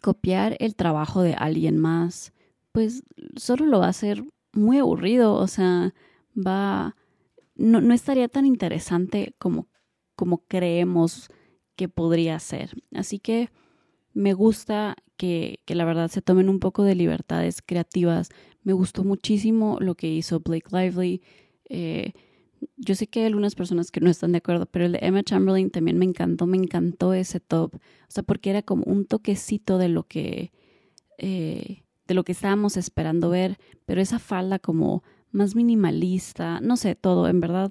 copiar 0.02 0.56
el 0.60 0.74
trabajo 0.74 1.22
de 1.22 1.34
alguien 1.34 1.78
más, 1.78 2.32
pues 2.72 3.02
solo 3.36 3.66
lo 3.66 3.80
va 3.80 3.86
a 3.86 3.90
hacer 3.90 4.24
muy 4.52 4.78
aburrido, 4.78 5.34
o 5.34 5.46
sea, 5.46 5.94
va, 6.34 6.96
no, 7.54 7.80
no 7.80 7.94
estaría 7.94 8.28
tan 8.28 8.46
interesante 8.46 9.34
como, 9.38 9.68
como 10.14 10.44
creemos 10.46 11.28
que 11.76 11.88
podría 11.88 12.38
ser. 12.38 12.82
Así 12.94 13.18
que 13.18 13.50
me 14.14 14.32
gusta 14.32 14.96
que, 15.16 15.60
que, 15.64 15.74
la 15.74 15.84
verdad 15.84 16.10
se 16.10 16.22
tomen 16.22 16.48
un 16.48 16.60
poco 16.60 16.82
de 16.82 16.94
libertades 16.94 17.62
creativas. 17.62 18.30
Me 18.62 18.72
gustó 18.72 19.04
muchísimo 19.04 19.78
lo 19.80 19.94
que 19.94 20.08
hizo 20.08 20.40
Blake 20.40 20.68
Lively. 20.70 21.22
Eh, 21.68 22.12
yo 22.76 22.94
sé 22.94 23.06
que 23.06 23.20
hay 23.20 23.26
algunas 23.26 23.54
personas 23.54 23.90
que 23.90 24.00
no 24.00 24.10
están 24.10 24.32
de 24.32 24.38
acuerdo, 24.38 24.66
pero 24.66 24.86
el 24.86 24.92
de 24.92 25.00
Emma 25.02 25.22
Chamberlain 25.22 25.70
también 25.70 25.98
me 25.98 26.04
encantó, 26.04 26.46
me 26.46 26.56
encantó 26.56 27.14
ese 27.14 27.40
top. 27.40 27.74
O 27.74 28.10
sea, 28.10 28.22
porque 28.22 28.50
era 28.50 28.62
como 28.62 28.84
un 28.84 29.04
toquecito 29.06 29.78
de 29.78 29.88
lo 29.88 30.04
que 30.04 30.52
eh, 31.18 31.82
de 32.06 32.14
lo 32.14 32.24
que 32.24 32.32
estábamos 32.32 32.76
esperando 32.76 33.28
ver, 33.28 33.58
pero 33.84 34.00
esa 34.00 34.18
falda 34.18 34.58
como 34.58 35.04
más 35.30 35.54
minimalista, 35.54 36.58
no 36.60 36.76
sé, 36.76 36.94
todo, 36.94 37.28
en 37.28 37.40
verdad 37.40 37.70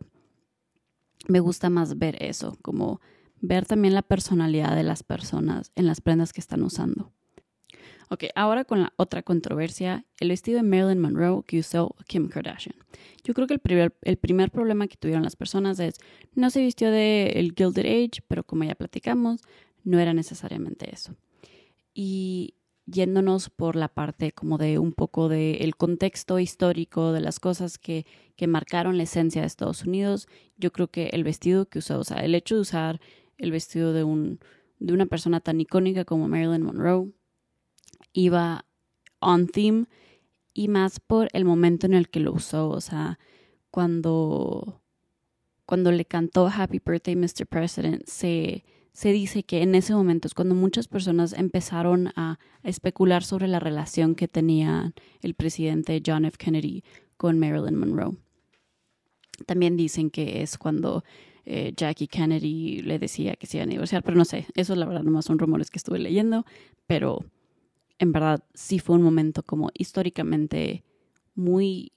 me 1.27 1.39
gusta 1.39 1.69
más 1.69 1.97
ver 1.97 2.21
eso, 2.23 2.55
como 2.61 3.01
ver 3.41 3.65
también 3.65 3.95
la 3.95 4.03
personalidad 4.03 4.75
de 4.75 4.83
las 4.83 5.01
personas 5.01 5.71
en 5.75 5.87
las 5.87 6.01
prendas 6.01 6.33
que 6.33 6.41
están 6.41 6.61
usando. 6.61 7.11
Ok, 8.09 8.25
ahora 8.35 8.63
con 8.63 8.81
la 8.81 8.93
otra 8.95 9.21
controversia, 9.21 10.05
el 10.19 10.29
vestido 10.29 10.57
de 10.57 10.63
Marilyn 10.63 10.99
Monroe 10.99 11.43
que 11.45 11.59
usó 11.59 11.95
Kim 12.07 12.29
Kardashian. 12.29 12.75
Yo 13.23 13.33
creo 13.33 13.47
que 13.47 13.53
el 13.53 13.59
primer, 13.59 13.93
el 14.03 14.17
primer 14.17 14.49
problema 14.49 14.87
que 14.87 14.95
tuvieron 14.95 15.23
las 15.23 15.35
personas 15.35 15.79
es, 15.79 15.99
no 16.33 16.49
se 16.49 16.61
vistió 16.61 16.89
de 16.89 17.33
el 17.35 17.53
Gilded 17.53 17.85
Age, 17.85 18.23
pero 18.27 18.45
como 18.45 18.63
ya 18.63 18.75
platicamos, 18.75 19.41
no 19.83 19.99
era 19.99 20.13
necesariamente 20.13 20.93
eso. 20.93 21.15
Y 21.93 22.53
yéndonos 22.85 23.49
por 23.49 23.75
la 23.75 23.89
parte 23.89 24.31
como 24.31 24.57
de 24.57 24.79
un 24.79 24.93
poco 24.93 25.27
del 25.27 25.61
el 25.61 25.75
contexto 25.75 26.39
histórico 26.39 27.11
de 27.11 27.19
las 27.19 27.41
cosas 27.41 27.77
que, 27.77 28.05
que 28.37 28.47
marcaron 28.47 28.95
la 28.95 29.03
esencia 29.03 29.41
de 29.41 29.47
Estados 29.47 29.83
Unidos, 29.83 30.29
yo 30.55 30.71
creo 30.71 30.87
que 30.87 31.07
el 31.07 31.25
vestido 31.25 31.67
que 31.67 31.79
usó, 31.79 31.99
o 31.99 32.03
sea, 32.05 32.19
el 32.19 32.33
hecho 32.33 32.55
de 32.55 32.61
usar 32.61 33.01
el 33.37 33.51
vestido 33.51 33.91
de, 33.91 34.05
un, 34.05 34.39
de 34.79 34.93
una 34.93 35.05
persona 35.05 35.41
tan 35.41 35.59
icónica 35.59 36.05
como 36.05 36.29
Marilyn 36.29 36.63
Monroe 36.63 37.11
iba 38.17 38.65
on 39.19 39.47
theme 39.47 39.85
y 40.53 40.69
más 40.69 40.99
por 40.99 41.29
el 41.33 41.45
momento 41.45 41.85
en 41.85 41.93
el 41.93 42.09
que 42.09 42.19
lo 42.19 42.33
usó, 42.33 42.69
o 42.69 42.81
sea, 42.81 43.19
cuando, 43.69 44.81
cuando 45.67 45.91
le 45.91 46.03
cantó 46.03 46.47
Happy 46.47 46.81
Birthday 46.83 47.15
Mr. 47.15 47.45
President, 47.47 48.07
se, 48.07 48.65
se 48.91 49.11
dice 49.11 49.43
que 49.43 49.61
en 49.61 49.75
ese 49.75 49.93
momento 49.93 50.27
es 50.27 50.33
cuando 50.33 50.55
muchas 50.55 50.87
personas 50.87 51.33
empezaron 51.33 52.07
a 52.15 52.39
especular 52.63 53.23
sobre 53.23 53.47
la 53.47 53.59
relación 53.59 54.15
que 54.15 54.27
tenía 54.27 54.93
el 55.21 55.35
presidente 55.35 56.01
John 56.03 56.25
F. 56.25 56.37
Kennedy 56.39 56.83
con 57.17 57.37
Marilyn 57.37 57.75
Monroe. 57.75 58.17
También 59.45 59.77
dicen 59.77 60.09
que 60.09 60.41
es 60.41 60.57
cuando 60.57 61.03
eh, 61.45 61.71
Jackie 61.77 62.07
Kennedy 62.07 62.81
le 62.81 62.97
decía 62.97 63.35
que 63.35 63.45
se 63.45 63.57
iba 63.57 63.65
a 63.65 63.67
divorciar, 63.67 64.01
pero 64.01 64.17
no 64.17 64.25
sé, 64.25 64.47
eso 64.55 64.75
la 64.75 64.87
verdad 64.87 65.03
nomás 65.03 65.25
son 65.25 65.37
rumores 65.37 65.69
que 65.69 65.77
estuve 65.77 65.99
leyendo, 65.99 66.47
pero 66.87 67.23
en 67.99 68.11
verdad 68.11 68.43
sí 68.53 68.79
fue 68.79 68.95
un 68.95 69.01
momento 69.01 69.43
como 69.43 69.69
históricamente 69.73 70.83
muy 71.35 71.91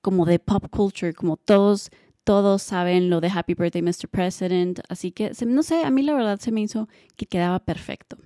como 0.00 0.26
de 0.26 0.38
pop 0.38 0.68
culture, 0.70 1.14
como 1.14 1.36
todos 1.36 1.90
todos 2.24 2.62
saben 2.62 3.10
lo 3.10 3.20
de 3.20 3.28
Happy 3.28 3.54
Birthday 3.54 3.82
Mr. 3.82 4.08
President, 4.10 4.80
así 4.88 5.12
que 5.12 5.32
no 5.46 5.62
sé, 5.62 5.84
a 5.84 5.90
mí 5.90 6.02
la 6.02 6.14
verdad 6.14 6.40
se 6.40 6.52
me 6.52 6.62
hizo 6.62 6.88
que 7.16 7.26
quedaba 7.26 7.60
perfecto. 7.60 8.16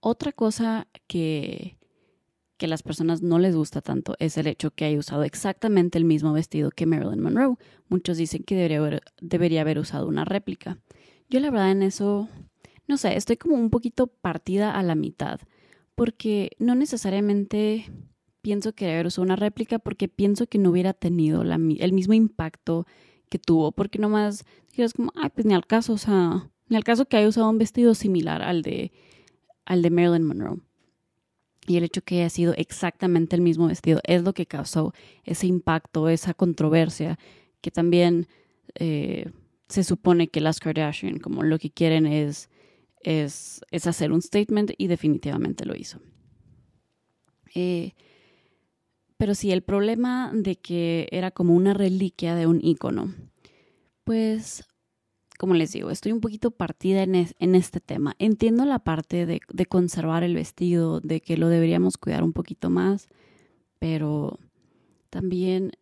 Otra 0.00 0.32
cosa 0.32 0.88
que 1.06 1.78
que 2.58 2.66
las 2.66 2.82
personas 2.82 3.22
no 3.22 3.38
les 3.38 3.54
gusta 3.56 3.80
tanto 3.80 4.16
es 4.18 4.36
el 4.36 4.48
hecho 4.48 4.72
que 4.72 4.84
haya 4.84 4.98
usado 4.98 5.22
exactamente 5.22 5.96
el 5.96 6.04
mismo 6.04 6.32
vestido 6.32 6.70
que 6.70 6.86
Marilyn 6.86 7.22
Monroe. 7.22 7.56
Muchos 7.88 8.18
dicen 8.18 8.42
que 8.42 8.56
debería 8.56 8.78
haber, 8.78 9.02
debería 9.20 9.60
haber 9.62 9.78
usado 9.78 10.08
una 10.08 10.24
réplica. 10.24 10.78
Yo 11.30 11.38
la 11.40 11.50
verdad 11.50 11.70
en 11.70 11.82
eso, 11.82 12.28
no 12.88 12.96
sé, 12.96 13.16
estoy 13.16 13.36
como 13.36 13.54
un 13.54 13.70
poquito 13.70 14.06
partida 14.08 14.72
a 14.72 14.82
la 14.82 14.94
mitad, 14.94 15.40
porque 15.94 16.52
no 16.58 16.74
necesariamente 16.74 17.90
pienso 18.40 18.72
que 18.72 18.90
haber 18.90 19.06
usado 19.06 19.24
una 19.24 19.36
réplica, 19.36 19.78
porque 19.78 20.08
pienso 20.08 20.46
que 20.46 20.58
no 20.58 20.70
hubiera 20.70 20.94
tenido 20.94 21.42
el 21.42 21.92
mismo 21.92 22.14
impacto 22.14 22.86
que 23.28 23.38
tuvo, 23.38 23.72
porque 23.72 23.98
nomás 23.98 24.44
dijeras 24.70 24.94
como, 24.94 25.12
ay, 25.16 25.30
pues 25.34 25.46
ni 25.46 25.54
al 25.54 25.66
caso, 25.66 25.92
o 25.92 25.98
sea, 25.98 26.50
ni 26.68 26.76
al 26.76 26.84
caso 26.84 27.04
que 27.04 27.16
haya 27.16 27.28
usado 27.28 27.50
un 27.50 27.58
vestido 27.58 27.94
similar 27.94 28.42
al 28.42 28.62
de, 28.62 28.90
al 29.66 29.82
de 29.82 29.90
Marilyn 29.90 30.24
Monroe. 30.24 30.60
Y 31.66 31.76
el 31.76 31.84
hecho 31.84 32.00
que 32.00 32.20
haya 32.20 32.30
sido 32.30 32.54
exactamente 32.54 33.36
el 33.36 33.42
mismo 33.42 33.66
vestido 33.66 34.00
es 34.04 34.22
lo 34.22 34.32
que 34.32 34.46
causó 34.46 34.94
ese 35.24 35.46
impacto, 35.46 36.08
esa 36.08 36.32
controversia, 36.32 37.18
que 37.60 37.70
también 37.70 38.28
eh, 38.76 39.30
se 39.68 39.84
supone 39.84 40.28
que 40.28 40.40
las 40.40 40.60
Kardashian, 40.60 41.18
como 41.18 41.42
lo 41.42 41.58
que 41.58 41.70
quieren 41.70 42.06
es, 42.06 42.48
es, 43.02 43.60
es 43.70 43.86
hacer 43.86 44.12
un 44.12 44.22
statement 44.22 44.72
y 44.76 44.86
definitivamente 44.86 45.64
lo 45.64 45.74
hizo. 45.74 46.00
Eh, 47.54 47.92
pero 49.16 49.34
sí, 49.34 49.50
el 49.50 49.62
problema 49.62 50.30
de 50.32 50.56
que 50.56 51.08
era 51.10 51.30
como 51.30 51.54
una 51.54 51.74
reliquia 51.74 52.34
de 52.34 52.46
un 52.46 52.60
icono, 52.62 53.12
pues 54.04 54.64
como 55.38 55.54
les 55.54 55.72
digo, 55.72 55.90
estoy 55.90 56.10
un 56.10 56.20
poquito 56.20 56.50
partida 56.50 57.04
en, 57.04 57.54
este 57.54 57.80
tema. 57.80 58.16
Entiendo 58.18 58.64
la 58.64 58.80
parte 58.80 59.24
de, 59.24 59.40
conservar 59.66 60.24
el 60.24 60.34
vestido, 60.34 61.00
de 61.00 61.20
que 61.20 61.36
lo 61.36 61.48
deberíamos 61.48 61.96
cuidar 61.96 62.24
un 62.24 62.32
poquito 62.32 62.70
más, 62.70 63.08
pero 63.78 64.40
también, 65.10 65.72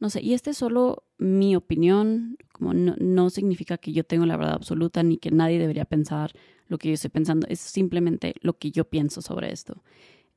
no 0.00 0.10
sé, 0.10 0.20
y 0.20 0.34
esta 0.34 0.50
es 0.50 0.56
solo 0.56 1.04
mi 1.16 1.54
opinión, 1.54 2.36
como 2.52 2.74
no, 2.74 2.96
no 2.98 3.30
significa 3.30 3.78
que 3.78 3.92
yo 3.92 4.02
tengo 4.02 4.26
la 4.26 4.36
verdad 4.36 4.54
absoluta 4.54 5.04
ni 5.04 5.16
que 5.16 5.30
nadie 5.30 5.60
debería 5.60 5.84
pensar 5.84 6.32
lo 6.68 6.78
que 6.78 6.88
yo 6.88 6.94
estoy 6.94 7.10
pensando, 7.10 7.46
es 7.48 7.60
simplemente 7.60 8.34
lo 8.40 8.58
que 8.58 8.70
yo 8.70 8.84
pienso 8.84 9.22
sobre 9.22 9.52
esto. 9.52 9.82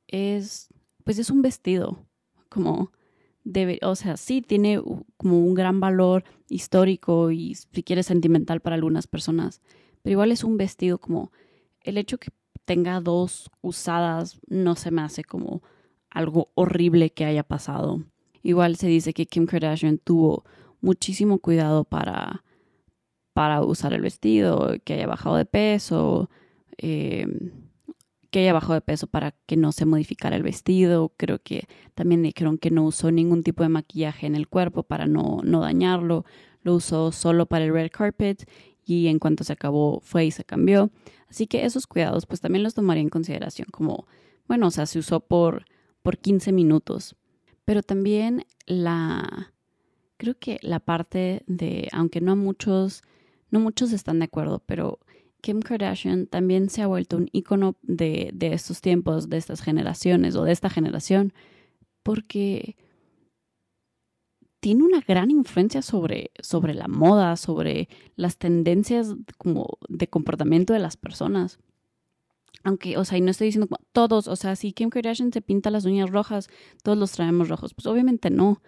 Es, 0.06 0.68
pues 1.04 1.18
es 1.18 1.30
un 1.30 1.42
vestido, 1.42 2.06
como 2.48 2.92
o 3.82 3.94
sea, 3.94 4.16
sí 4.16 4.42
tiene 4.42 4.80
como 5.16 5.38
un 5.38 5.54
gran 5.54 5.80
valor 5.80 6.24
histórico 6.48 7.30
y 7.30 7.54
si 7.54 7.82
quieres 7.82 8.06
sentimental 8.06 8.60
para 8.60 8.76
algunas 8.76 9.06
personas, 9.06 9.62
pero 10.02 10.12
igual 10.12 10.32
es 10.32 10.44
un 10.44 10.56
vestido 10.56 10.98
como 10.98 11.32
el 11.80 11.96
hecho 11.96 12.18
que 12.18 12.30
tenga 12.64 13.00
dos 13.00 13.50
usadas 13.62 14.40
no 14.48 14.74
se 14.76 14.90
me 14.90 15.02
hace 15.02 15.24
como 15.24 15.62
algo 16.10 16.50
horrible 16.54 17.10
que 17.10 17.24
haya 17.24 17.42
pasado. 17.42 18.04
Igual 18.42 18.76
se 18.76 18.88
dice 18.88 19.12
que 19.14 19.26
Kim 19.26 19.46
Kardashian 19.46 19.98
tuvo 19.98 20.44
muchísimo 20.80 21.38
cuidado 21.38 21.84
para, 21.84 22.44
para 23.38 23.62
usar 23.62 23.92
el 23.92 24.00
vestido, 24.00 24.74
que 24.82 24.94
haya 24.94 25.06
bajado 25.06 25.36
de 25.36 25.44
peso, 25.44 26.28
eh, 26.76 27.24
que 28.32 28.42
ella 28.42 28.52
bajó 28.52 28.74
de 28.74 28.80
peso 28.80 29.06
para 29.06 29.30
que 29.46 29.56
no 29.56 29.70
se 29.70 29.86
modificara 29.86 30.34
el 30.34 30.42
vestido. 30.42 31.12
Creo 31.16 31.38
que 31.38 31.68
también 31.94 32.24
dijeron 32.24 32.58
que 32.58 32.72
no 32.72 32.82
usó 32.82 33.12
ningún 33.12 33.44
tipo 33.44 33.62
de 33.62 33.68
maquillaje 33.68 34.26
en 34.26 34.34
el 34.34 34.48
cuerpo 34.48 34.82
para 34.82 35.06
no, 35.06 35.38
no 35.44 35.60
dañarlo. 35.60 36.24
Lo 36.62 36.74
usó 36.74 37.12
solo 37.12 37.46
para 37.46 37.64
el 37.64 37.72
red 37.72 37.92
carpet 37.92 38.50
y 38.84 39.06
en 39.06 39.20
cuanto 39.20 39.44
se 39.44 39.52
acabó 39.52 40.00
fue 40.00 40.26
y 40.26 40.32
se 40.32 40.42
cambió. 40.42 40.90
Así 41.28 41.46
que 41.46 41.64
esos 41.64 41.86
cuidados 41.86 42.26
pues 42.26 42.40
también 42.40 42.64
los 42.64 42.74
tomaría 42.74 43.02
en 43.02 43.08
consideración 43.08 43.68
como, 43.70 44.08
bueno, 44.48 44.66
o 44.66 44.70
sea, 44.72 44.84
se 44.86 44.98
usó 44.98 45.20
por, 45.20 45.64
por 46.02 46.18
15 46.18 46.50
minutos. 46.50 47.14
Pero 47.64 47.84
también 47.84 48.46
la, 48.66 49.52
creo 50.16 50.36
que 50.40 50.58
la 50.60 50.80
parte 50.80 51.44
de, 51.46 51.86
aunque 51.92 52.20
no 52.20 52.34
muchos, 52.34 53.04
no 53.50 53.60
muchos 53.60 53.92
están 53.92 54.18
de 54.18 54.26
acuerdo, 54.26 54.62
pero 54.66 54.98
Kim 55.40 55.60
Kardashian 55.60 56.26
también 56.26 56.68
se 56.68 56.82
ha 56.82 56.86
vuelto 56.86 57.16
un 57.16 57.28
icono 57.32 57.76
de, 57.82 58.30
de 58.34 58.52
estos 58.52 58.80
tiempos, 58.80 59.28
de 59.28 59.36
estas 59.36 59.60
generaciones 59.60 60.34
o 60.36 60.44
de 60.44 60.52
esta 60.52 60.70
generación, 60.70 61.32
porque 62.02 62.76
tiene 64.60 64.82
una 64.82 65.00
gran 65.00 65.30
influencia 65.30 65.82
sobre, 65.82 66.32
sobre 66.40 66.74
la 66.74 66.88
moda, 66.88 67.36
sobre 67.36 67.88
las 68.16 68.38
tendencias 68.38 69.14
como 69.38 69.78
de 69.88 70.08
comportamiento 70.08 70.72
de 70.72 70.80
las 70.80 70.96
personas. 70.96 71.58
Aunque, 72.64 72.98
o 72.98 73.04
sea, 73.04 73.18
y 73.18 73.20
no 73.20 73.30
estoy 73.30 73.46
diciendo 73.46 73.68
todos, 73.92 74.26
o 74.26 74.34
sea, 74.34 74.56
si 74.56 74.72
Kim 74.72 74.90
Kardashian 74.90 75.32
se 75.32 75.42
pinta 75.42 75.70
las 75.70 75.84
uñas 75.84 76.10
rojas, 76.10 76.48
todos 76.82 76.98
los 76.98 77.12
traemos 77.12 77.48
rojos. 77.48 77.72
Pues 77.72 77.86
obviamente 77.86 78.30
no, 78.30 78.60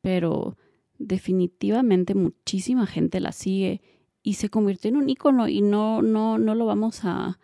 pero 0.00 0.56
definitivamente 0.98 2.14
muchísima 2.14 2.86
gente 2.86 3.20
la 3.20 3.32
sigue 3.32 3.82
y 4.24 4.34
se 4.34 4.48
convirtió 4.48 4.88
en 4.88 4.96
un 4.96 5.08
icono 5.08 5.48
y 5.48 5.60
no, 5.60 6.02
no, 6.02 6.38
no 6.38 6.54
lo 6.54 6.64
vamos 6.64 7.04
a, 7.04 7.38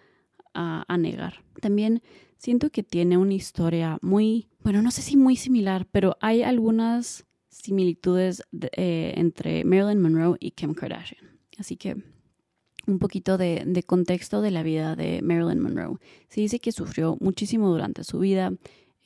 a, 0.54 0.96
negar. 0.98 1.44
También 1.60 2.02
siento 2.38 2.70
que 2.70 2.82
tiene 2.82 3.18
una 3.18 3.34
historia 3.34 3.98
muy, 4.00 4.48
bueno, 4.64 4.82
no 4.82 4.90
sé 4.90 5.02
si 5.02 5.16
muy 5.16 5.36
similar, 5.36 5.86
pero 5.92 6.16
hay 6.20 6.42
algunas 6.42 7.26
similitudes 7.50 8.42
eh, 8.72 9.12
entre 9.16 9.64
Marilyn 9.64 10.00
Monroe 10.00 10.38
y 10.40 10.52
Kim 10.52 10.72
Kardashian. 10.72 11.38
Así 11.58 11.76
que 11.76 11.96
un 12.86 12.98
poquito 12.98 13.36
de, 13.36 13.62
de, 13.66 13.82
contexto 13.82 14.40
de 14.40 14.50
la 14.50 14.62
vida 14.62 14.96
de 14.96 15.20
Marilyn 15.20 15.60
Monroe. 15.60 15.98
Se 16.28 16.40
dice 16.40 16.60
que 16.60 16.72
sufrió 16.72 17.18
muchísimo 17.20 17.68
durante 17.70 18.04
su 18.04 18.20
vida, 18.20 18.54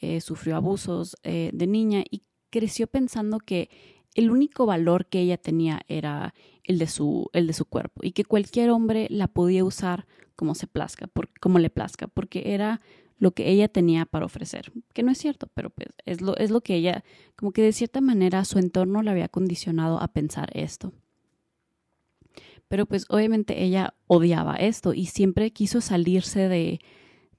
eh, 0.00 0.20
sufrió 0.20 0.54
abusos 0.54 1.16
eh, 1.24 1.50
de 1.52 1.66
niña 1.66 2.04
y 2.08 2.22
creció 2.50 2.86
pensando 2.86 3.40
que 3.40 3.68
el 4.14 4.30
único 4.30 4.66
valor 4.66 5.06
que 5.06 5.20
ella 5.20 5.36
tenía 5.36 5.82
era 5.88 6.34
el 6.62 6.78
de 6.78 6.86
su, 6.86 7.30
el 7.32 7.46
de 7.46 7.52
su 7.52 7.64
cuerpo 7.66 8.00
y 8.02 8.12
que 8.12 8.24
cualquier 8.24 8.70
hombre 8.70 9.06
la 9.10 9.28
podía 9.28 9.64
usar 9.64 10.06
como 10.36 10.54
se 10.54 10.66
plazca, 10.66 11.08
como 11.40 11.58
le 11.58 11.70
plazca, 11.70 12.08
porque 12.08 12.54
era 12.54 12.80
lo 13.18 13.32
que 13.32 13.48
ella 13.48 13.68
tenía 13.68 14.06
para 14.06 14.26
ofrecer, 14.26 14.72
que 14.92 15.02
no 15.02 15.12
es 15.12 15.18
cierto, 15.18 15.48
pero 15.54 15.70
pues 15.70 15.88
es 16.04 16.20
lo, 16.20 16.36
es 16.36 16.50
lo 16.50 16.60
que 16.62 16.74
ella, 16.74 17.04
como 17.36 17.52
que 17.52 17.62
de 17.62 17.72
cierta 17.72 18.00
manera 18.00 18.44
su 18.44 18.58
entorno 18.58 19.02
la 19.02 19.12
había 19.12 19.28
condicionado 19.28 20.00
a 20.00 20.08
pensar 20.08 20.50
esto. 20.54 20.92
Pero 22.68 22.86
pues 22.86 23.06
obviamente 23.08 23.62
ella 23.62 23.94
odiaba 24.06 24.56
esto 24.56 24.94
y 24.94 25.06
siempre 25.06 25.52
quiso 25.52 25.80
salirse 25.80 26.48
de, 26.48 26.80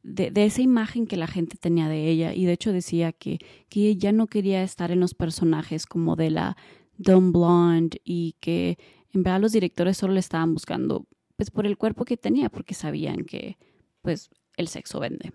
de, 0.05 0.31
esa 0.35 0.61
imagen 0.61 1.07
que 1.07 1.17
la 1.17 1.27
gente 1.27 1.57
tenía 1.57 1.89
de 1.89 2.07
ella 2.07 2.33
y 2.33 2.45
de 2.45 2.53
hecho 2.53 2.71
decía 2.71 3.11
que, 3.11 3.39
que 3.69 3.87
ella 3.87 4.11
no 4.11 4.27
quería 4.27 4.61
estar 4.61 4.91
en 4.91 4.99
los 4.99 5.15
personajes 5.15 5.87
como 5.87 6.15
de 6.15 6.29
la 6.29 6.57
dumb 6.97 7.33
blonde 7.33 7.99
y 8.03 8.35
que 8.39 8.77
en 9.13 9.23
verdad 9.23 9.41
los 9.41 9.51
directores 9.51 9.97
solo 9.97 10.13
le 10.13 10.19
estaban 10.19 10.53
buscando 10.53 11.07
pues 11.35 11.49
por 11.49 11.65
el 11.65 11.77
cuerpo 11.77 12.05
que 12.05 12.17
tenía 12.17 12.49
porque 12.49 12.75
sabían 12.75 13.25
que 13.25 13.57
pues 14.01 14.29
el 14.57 14.67
sexo 14.67 14.99
vende. 14.99 15.33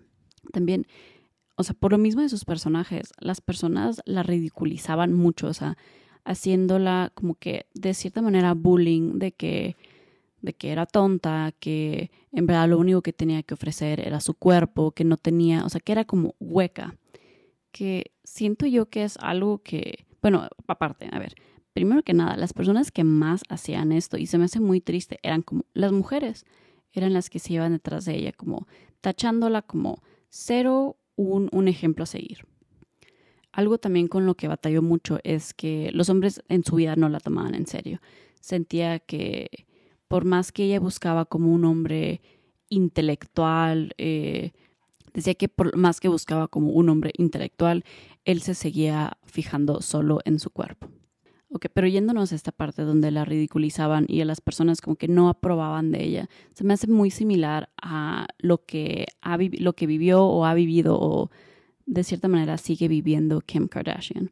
También, 0.53 0.87
o 1.55 1.63
sea, 1.63 1.75
por 1.75 1.91
lo 1.91 1.97
mismo 1.97 2.21
de 2.21 2.29
sus 2.29 2.45
personajes, 2.45 3.11
las 3.19 3.41
personas 3.41 4.01
la 4.05 4.23
ridiculizaban 4.23 5.13
mucho, 5.13 5.47
o 5.47 5.53
sea, 5.53 5.77
haciéndola 6.23 7.11
como 7.13 7.35
que 7.35 7.67
de 7.73 7.93
cierta 7.93 8.21
manera 8.21 8.53
bullying 8.53 9.19
de 9.19 9.33
que 9.33 9.75
de 10.41 10.53
que 10.53 10.71
era 10.71 10.85
tonta, 10.85 11.53
que 11.59 12.11
en 12.31 12.45
verdad 12.45 12.69
lo 12.69 12.79
único 12.79 13.01
que 13.01 13.13
tenía 13.13 13.43
que 13.43 13.53
ofrecer 13.53 13.99
era 13.99 14.19
su 14.19 14.33
cuerpo, 14.33 14.91
que 14.91 15.03
no 15.03 15.17
tenía, 15.17 15.65
o 15.65 15.69
sea, 15.69 15.81
que 15.81 15.91
era 15.91 16.05
como 16.05 16.35
hueca, 16.39 16.95
que 17.71 18.11
siento 18.23 18.65
yo 18.65 18.89
que 18.89 19.03
es 19.03 19.17
algo 19.17 19.59
que, 19.63 20.05
bueno, 20.21 20.47
aparte, 20.67 21.09
a 21.11 21.19
ver, 21.19 21.35
primero 21.73 22.03
que 22.03 22.13
nada, 22.13 22.35
las 22.37 22.53
personas 22.53 22.91
que 22.91 23.03
más 23.03 23.43
hacían 23.49 23.91
esto, 23.91 24.17
y 24.17 24.25
se 24.25 24.37
me 24.37 24.45
hace 24.45 24.59
muy 24.59 24.81
triste, 24.81 25.19
eran 25.23 25.41
como 25.41 25.63
las 25.73 25.91
mujeres, 25.91 26.45
eran 26.91 27.13
las 27.13 27.29
que 27.29 27.39
se 27.39 27.53
iban 27.53 27.71
detrás 27.71 28.05
de 28.05 28.15
ella, 28.15 28.33
como 28.33 28.67
tachándola 29.01 29.61
como 29.61 30.01
cero 30.29 30.97
un, 31.15 31.49
un 31.51 31.67
ejemplo 31.67 32.03
a 32.03 32.07
seguir. 32.07 32.45
algo 33.51 33.77
también 33.77 34.07
con 34.07 34.25
lo 34.25 34.35
que 34.35 34.47
batalló 34.47 34.81
mucho 34.81 35.19
es 35.23 35.53
que 35.53 35.91
los 35.93 36.09
hombres 36.09 36.41
en 36.47 36.63
su 36.63 36.75
vida 36.75 36.95
no 36.95 37.09
la 37.09 37.19
tomaban 37.19 37.55
en 37.55 37.67
serio. 37.67 37.99
Sentía 38.39 38.99
que 38.99 39.49
por 40.11 40.25
más 40.25 40.51
que 40.51 40.65
ella 40.65 40.81
buscaba 40.81 41.23
como 41.23 41.53
un 41.53 41.63
hombre 41.63 42.19
intelectual, 42.67 43.93
eh, 43.97 44.51
decía 45.13 45.35
que 45.35 45.47
por 45.47 45.77
más 45.77 46.01
que 46.01 46.09
buscaba 46.09 46.49
como 46.49 46.71
un 46.71 46.89
hombre 46.89 47.13
intelectual, 47.17 47.85
él 48.25 48.41
se 48.41 48.53
seguía 48.53 49.17
fijando 49.23 49.81
solo 49.81 50.19
en 50.25 50.39
su 50.39 50.49
cuerpo. 50.49 50.89
Ok, 51.53 51.67
pero 51.73 51.87
yéndonos 51.87 52.33
a 52.33 52.35
esta 52.35 52.51
parte 52.51 52.81
donde 52.81 53.09
la 53.09 53.23
ridiculizaban 53.23 54.05
y 54.09 54.19
a 54.19 54.25
las 54.25 54.41
personas 54.41 54.81
como 54.81 54.97
que 54.97 55.07
no 55.07 55.29
aprobaban 55.29 55.93
de 55.93 56.03
ella, 56.03 56.29
se 56.53 56.65
me 56.65 56.73
hace 56.73 56.87
muy 56.87 57.09
similar 57.09 57.69
a 57.81 58.27
lo 58.37 58.65
que, 58.65 59.05
ha 59.21 59.37
lo 59.37 59.73
que 59.73 59.87
vivió 59.87 60.25
o 60.25 60.43
ha 60.43 60.53
vivido 60.53 60.99
o 60.99 61.31
de 61.85 62.03
cierta 62.03 62.27
manera 62.27 62.57
sigue 62.57 62.89
viviendo 62.89 63.39
Kim 63.39 63.69
Kardashian. 63.69 64.29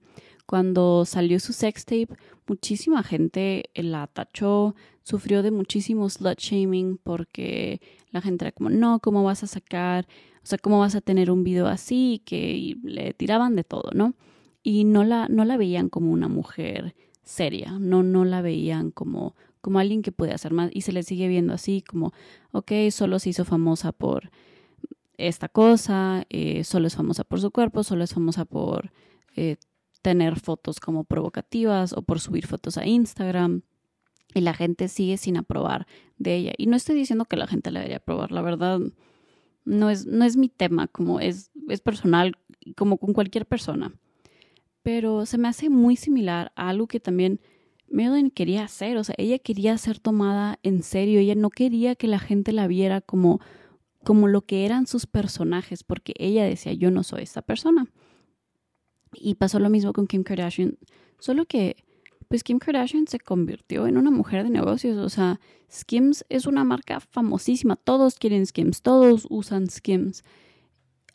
Cuando 0.49 1.05
salió 1.05 1.39
su 1.39 1.53
sex 1.53 1.85
tape, 1.85 2.07
muchísima 2.47 3.03
gente 3.03 3.69
la 3.75 4.07
tachó, 4.07 4.73
sufrió 5.03 5.43
de 5.43 5.51
muchísimo 5.51 6.09
slut 6.09 6.39
shaming 6.39 6.97
porque 6.97 7.81
la 8.09 8.19
gente 8.19 8.45
era 8.45 8.51
como, 8.51 8.71
no, 8.71 8.99
¿cómo 8.99 9.23
vas 9.23 9.43
a 9.43 9.47
sacar? 9.47 10.07
O 10.37 10.47
sea, 10.47 10.57
¿cómo 10.57 10.79
vas 10.79 10.95
a 10.95 11.01
tener 11.01 11.29
un 11.29 11.43
video 11.43 11.67
así? 11.67 12.23
Que 12.25 12.75
le 12.81 13.13
tiraban 13.13 13.55
de 13.55 13.63
todo, 13.63 13.91
¿no? 13.93 14.15
Y 14.63 14.85
no 14.85 15.03
la, 15.03 15.27
no 15.27 15.45
la 15.45 15.55
veían 15.55 15.87
como 15.87 16.11
una 16.11 16.29
mujer 16.29 16.95
seria, 17.21 17.77
no, 17.77 18.01
no 18.01 18.25
la 18.25 18.41
veían 18.41 18.89
como, 18.89 19.35
como 19.61 19.77
alguien 19.77 20.01
que 20.01 20.11
puede 20.11 20.33
hacer 20.33 20.51
más 20.51 20.71
y 20.73 20.81
se 20.81 20.93
le 20.93 21.03
sigue 21.03 21.27
viendo 21.27 21.53
así 21.53 21.83
como, 21.83 22.11
ok, 22.53 22.71
solo 22.89 23.19
se 23.19 23.29
hizo 23.29 23.45
famosa 23.45 23.91
por 23.91 24.31
esta 25.19 25.47
cosa, 25.47 26.25
eh, 26.31 26.63
solo 26.63 26.87
es 26.87 26.95
famosa 26.95 27.23
por 27.23 27.39
su 27.39 27.51
cuerpo, 27.51 27.83
solo 27.83 28.03
es 28.03 28.15
famosa 28.15 28.45
por 28.45 28.91
eh, 29.35 29.57
tener 30.01 30.39
fotos 30.39 30.79
como 30.79 31.03
provocativas 31.03 31.93
o 31.93 32.01
por 32.01 32.19
subir 32.19 32.47
fotos 32.47 32.77
a 32.77 32.85
Instagram 32.85 33.61
y 34.33 34.41
la 34.41 34.53
gente 34.53 34.87
sigue 34.87 35.17
sin 35.17 35.37
aprobar 35.37 35.87
de 36.17 36.35
ella. 36.35 36.53
Y 36.57 36.67
no 36.67 36.75
estoy 36.75 36.95
diciendo 36.95 37.25
que 37.25 37.37
la 37.37 37.47
gente 37.47 37.71
la 37.71 37.79
debería 37.79 37.97
aprobar, 37.97 38.31
la 38.31 38.41
verdad 38.41 38.79
no 39.65 39.89
es, 39.89 40.05
no 40.05 40.25
es 40.25 40.37
mi 40.37 40.49
tema, 40.49 40.87
como 40.87 41.19
es, 41.19 41.51
es 41.67 41.81
personal, 41.81 42.35
como 42.75 42.97
con 42.97 43.13
cualquier 43.13 43.45
persona 43.45 43.93
pero 44.83 45.25
se 45.25 45.37
me 45.37 45.47
hace 45.47 45.69
muy 45.69 45.95
similar 45.95 46.51
a 46.55 46.69
algo 46.69 46.87
que 46.87 46.99
también 46.99 47.39
Marilyn 47.91 48.31
quería 48.31 48.63
hacer, 48.63 48.97
o 48.97 49.03
sea, 49.03 49.15
ella 49.17 49.39
quería 49.39 49.77
ser 49.77 49.99
tomada 49.99 50.59
en 50.63 50.83
serio, 50.83 51.19
ella 51.19 51.35
no 51.35 51.49
quería 51.49 51.95
que 51.95 52.07
la 52.07 52.19
gente 52.19 52.53
la 52.53 52.67
viera 52.67 53.01
como 53.01 53.39
como 54.03 54.27
lo 54.29 54.41
que 54.41 54.65
eran 54.65 54.87
sus 54.87 55.05
personajes, 55.05 55.83
porque 55.83 56.13
ella 56.17 56.45
decía, 56.45 56.71
yo 56.71 56.89
no 56.89 57.03
soy 57.03 57.21
esta 57.21 57.41
persona. 57.41 57.85
Y 59.13 59.35
pasó 59.35 59.59
lo 59.59 59.69
mismo 59.69 59.93
con 59.93 60.07
Kim 60.07 60.23
Kardashian, 60.23 60.77
solo 61.19 61.45
que 61.45 61.77
pues 62.29 62.43
Kim 62.43 62.59
Kardashian 62.59 63.07
se 63.07 63.19
convirtió 63.19 63.87
en 63.87 63.97
una 63.97 64.11
mujer 64.11 64.43
de 64.43 64.51
negocios, 64.51 64.97
o 64.97 65.09
sea, 65.09 65.39
Skims 65.71 66.25
es 66.29 66.45
una 66.45 66.63
marca 66.63 66.99
famosísima, 66.99 67.75
todos 67.75 68.19
quieren 68.19 68.45
Skims, 68.45 68.83
todos 68.83 69.25
usan 69.29 69.69
Skims. 69.69 70.23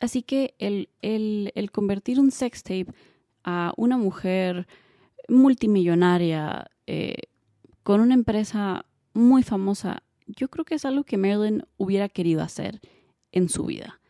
Así 0.01 0.23
que 0.23 0.55
el, 0.59 0.89
el, 1.01 1.71
convertir 1.71 2.19
un 2.19 2.31
sex 2.31 2.63
tape 2.63 2.87
a 3.45 3.73
una 3.77 3.97
mujer 3.97 4.67
multimillonaria 5.29 6.69
eh, 6.85 7.15
con 7.83 8.01
una 8.01 8.13
empresa 8.13 8.85
muy 9.13 9.41
famosa, 9.41 10.03
yo 10.27 10.49
creo 10.49 10.65
que 10.65 10.75
es 10.75 10.83
algo 10.83 11.05
que 11.05 11.17
Marilyn 11.17 11.63
hubiera 11.77 12.09
querido 12.09 12.41
hacer 12.41 12.81
en 13.31 13.47
su 13.47 13.65
vida. 13.65 14.01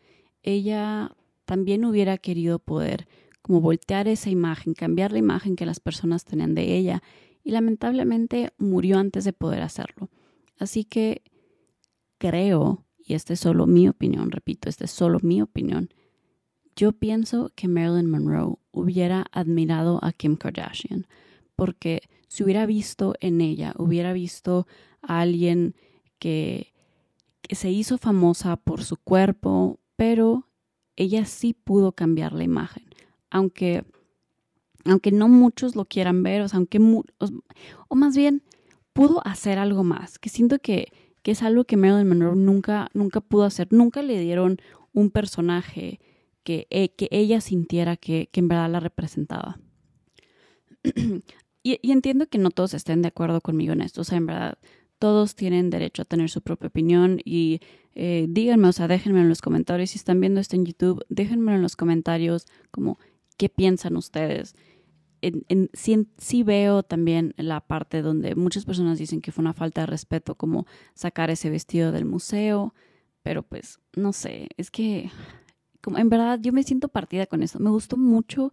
Ella 0.41 1.15
también 1.45 1.85
hubiera 1.85 2.17
querido 2.17 2.57
poder 2.57 3.07
como 3.45 3.61
voltear 3.61 4.07
esa 4.07 4.31
imagen, 4.31 4.73
cambiar 4.73 5.11
la 5.11 5.19
imagen 5.19 5.55
que 5.55 5.67
las 5.67 5.79
personas 5.79 6.25
tenían 6.25 6.55
de 6.55 6.75
ella 6.75 7.03
y 7.43 7.51
lamentablemente 7.51 8.53
murió 8.57 8.97
antes 8.97 9.23
de 9.23 9.33
poder 9.33 9.61
hacerlo. 9.61 10.09
Así 10.57 10.83
que 10.83 11.21
creo, 12.17 12.87
y 12.97 13.13
esta 13.13 13.33
es 13.33 13.41
solo 13.41 13.67
mi 13.67 13.87
opinión, 13.87 14.31
repito, 14.31 14.67
esta 14.67 14.85
es 14.85 14.89
solo 14.89 15.19
mi 15.21 15.43
opinión, 15.43 15.93
yo 16.75 16.91
pienso 16.91 17.51
que 17.53 17.67
Marilyn 17.67 18.09
Monroe 18.09 18.55
hubiera 18.71 19.27
admirado 19.31 19.99
a 20.01 20.11
Kim 20.11 20.37
Kardashian, 20.37 21.05
porque 21.55 22.01
si 22.27 22.43
hubiera 22.43 22.65
visto 22.65 23.13
en 23.19 23.41
ella, 23.41 23.75
hubiera 23.77 24.11
visto 24.11 24.65
a 25.03 25.21
alguien 25.21 25.75
que, 26.17 26.73
se 27.51 27.69
hizo 27.69 27.99
famosa 27.99 28.55
por 28.55 28.83
su 28.83 28.97
cuerpo, 28.97 29.79
pero 29.95 30.49
ella 30.95 31.25
sí 31.25 31.53
pudo 31.53 31.91
cambiar 31.91 32.33
la 32.33 32.43
imagen, 32.43 32.85
aunque, 33.29 33.83
aunque 34.85 35.11
no 35.11 35.27
muchos 35.27 35.75
lo 35.75 35.85
quieran 35.85 36.23
ver, 36.23 36.41
o 36.41 36.47
sea, 36.47 36.57
aunque, 36.57 36.79
o, 36.79 37.95
más 37.95 38.15
bien 38.15 38.43
pudo 38.93 39.25
hacer 39.25 39.59
algo 39.59 39.83
más, 39.83 40.19
que 40.19 40.29
siento 40.29 40.59
que, 40.59 40.87
que 41.21 41.31
es 41.31 41.43
algo 41.43 41.65
que 41.65 41.77
Marilyn 41.77 42.07
Monroe 42.07 42.35
nunca, 42.35 42.89
nunca 42.93 43.21
pudo 43.21 43.43
hacer, 43.43 43.67
nunca 43.71 44.01
le 44.01 44.19
dieron 44.19 44.57
un 44.93 45.09
personaje 45.09 45.99
que, 46.43 46.67
eh, 46.69 46.89
que 46.89 47.09
ella 47.11 47.41
sintiera 47.41 47.97
que, 47.97 48.29
que, 48.31 48.39
en 48.39 48.47
verdad 48.47 48.69
la 48.69 48.79
representaba. 48.79 49.59
y, 51.63 51.91
entiendo 51.91 52.27
que 52.27 52.37
no 52.37 52.51
todos 52.51 52.73
estén 52.73 53.01
de 53.01 53.07
acuerdo 53.09 53.41
conmigo 53.41 53.73
en 53.73 53.81
esto, 53.81 54.01
o 54.01 54.03
sea, 54.03 54.17
en 54.17 54.27
verdad, 54.27 54.57
todos 54.99 55.35
tienen 55.35 55.69
derecho 55.69 56.03
a 56.03 56.05
tener 56.05 56.29
su 56.29 56.41
propia 56.41 56.67
opinión 56.67 57.19
y 57.25 57.59
eh, 57.95 58.27
díganme, 58.29 58.67
o 58.67 58.71
sea, 58.71 58.87
déjenme 58.87 59.21
en 59.21 59.29
los 59.29 59.41
comentarios, 59.41 59.89
si 59.89 59.97
están 59.97 60.19
viendo 60.21 60.39
esto 60.39 60.55
en 60.55 60.65
YouTube, 60.65 61.03
déjenme 61.09 61.55
en 61.55 61.61
los 61.61 61.75
comentarios 61.75 62.45
como 62.71 62.99
qué 63.37 63.49
piensan 63.49 63.97
ustedes. 63.97 64.55
En, 65.21 65.43
en, 65.49 65.69
sí, 65.73 66.07
sí, 66.17 66.43
veo 66.43 66.83
también 66.83 67.33
la 67.37 67.61
parte 67.61 68.01
donde 68.01 68.35
muchas 68.35 68.65
personas 68.65 68.99
dicen 68.99 69.21
que 69.21 69.31
fue 69.31 69.41
una 69.41 69.53
falta 69.53 69.81
de 69.81 69.87
respeto 69.87 70.35
como 70.35 70.67
sacar 70.93 71.29
ese 71.29 71.49
vestido 71.49 71.91
del 71.91 72.05
museo, 72.05 72.73
pero 73.23 73.41
pues 73.41 73.79
no 73.95 74.13
sé, 74.13 74.49
es 74.57 74.69
que 74.69 75.09
en 75.95 76.09
verdad 76.09 76.39
yo 76.41 76.53
me 76.53 76.63
siento 76.63 76.89
partida 76.89 77.25
con 77.25 77.43
eso. 77.43 77.59
Me 77.59 77.69
gustó 77.69 77.97
mucho, 77.97 78.51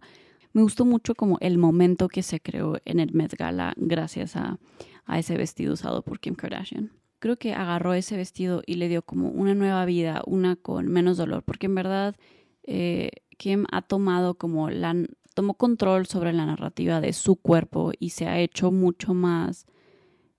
me 0.51 0.61
gustó 0.61 0.85
mucho 0.85 1.15
como 1.15 1.37
el 1.41 1.57
momento 1.57 2.07
que 2.07 2.23
se 2.23 2.39
creó 2.39 2.77
en 2.85 2.99
el 2.99 3.13
Met 3.13 3.35
Gala 3.35 3.73
gracias 3.77 4.35
a, 4.35 4.59
a 5.05 5.19
ese 5.19 5.37
vestido 5.37 5.73
usado 5.73 6.03
por 6.03 6.19
Kim 6.19 6.35
Kardashian. 6.35 6.91
Creo 7.19 7.37
que 7.37 7.53
agarró 7.53 7.93
ese 7.93 8.17
vestido 8.17 8.63
y 8.65 8.75
le 8.75 8.89
dio 8.89 9.01
como 9.01 9.29
una 9.29 9.55
nueva 9.55 9.85
vida, 9.85 10.21
una 10.25 10.55
con 10.55 10.87
menos 10.89 11.17
dolor, 11.17 11.43
porque 11.43 11.67
en 11.67 11.75
verdad 11.75 12.15
eh, 12.63 13.11
Kim 13.35 13.65
ha 13.71 13.81
tomado 13.81 14.35
como 14.35 14.69
la 14.69 14.95
tomó 15.33 15.55
control 15.55 16.05
sobre 16.05 16.33
la 16.33 16.45
narrativa 16.45 17.01
de 17.01 17.13
su 17.13 17.35
cuerpo 17.35 17.91
y 17.99 18.11
se 18.11 18.27
ha 18.27 18.39
hecho 18.39 18.71
mucho 18.71 19.13
más 19.13 19.65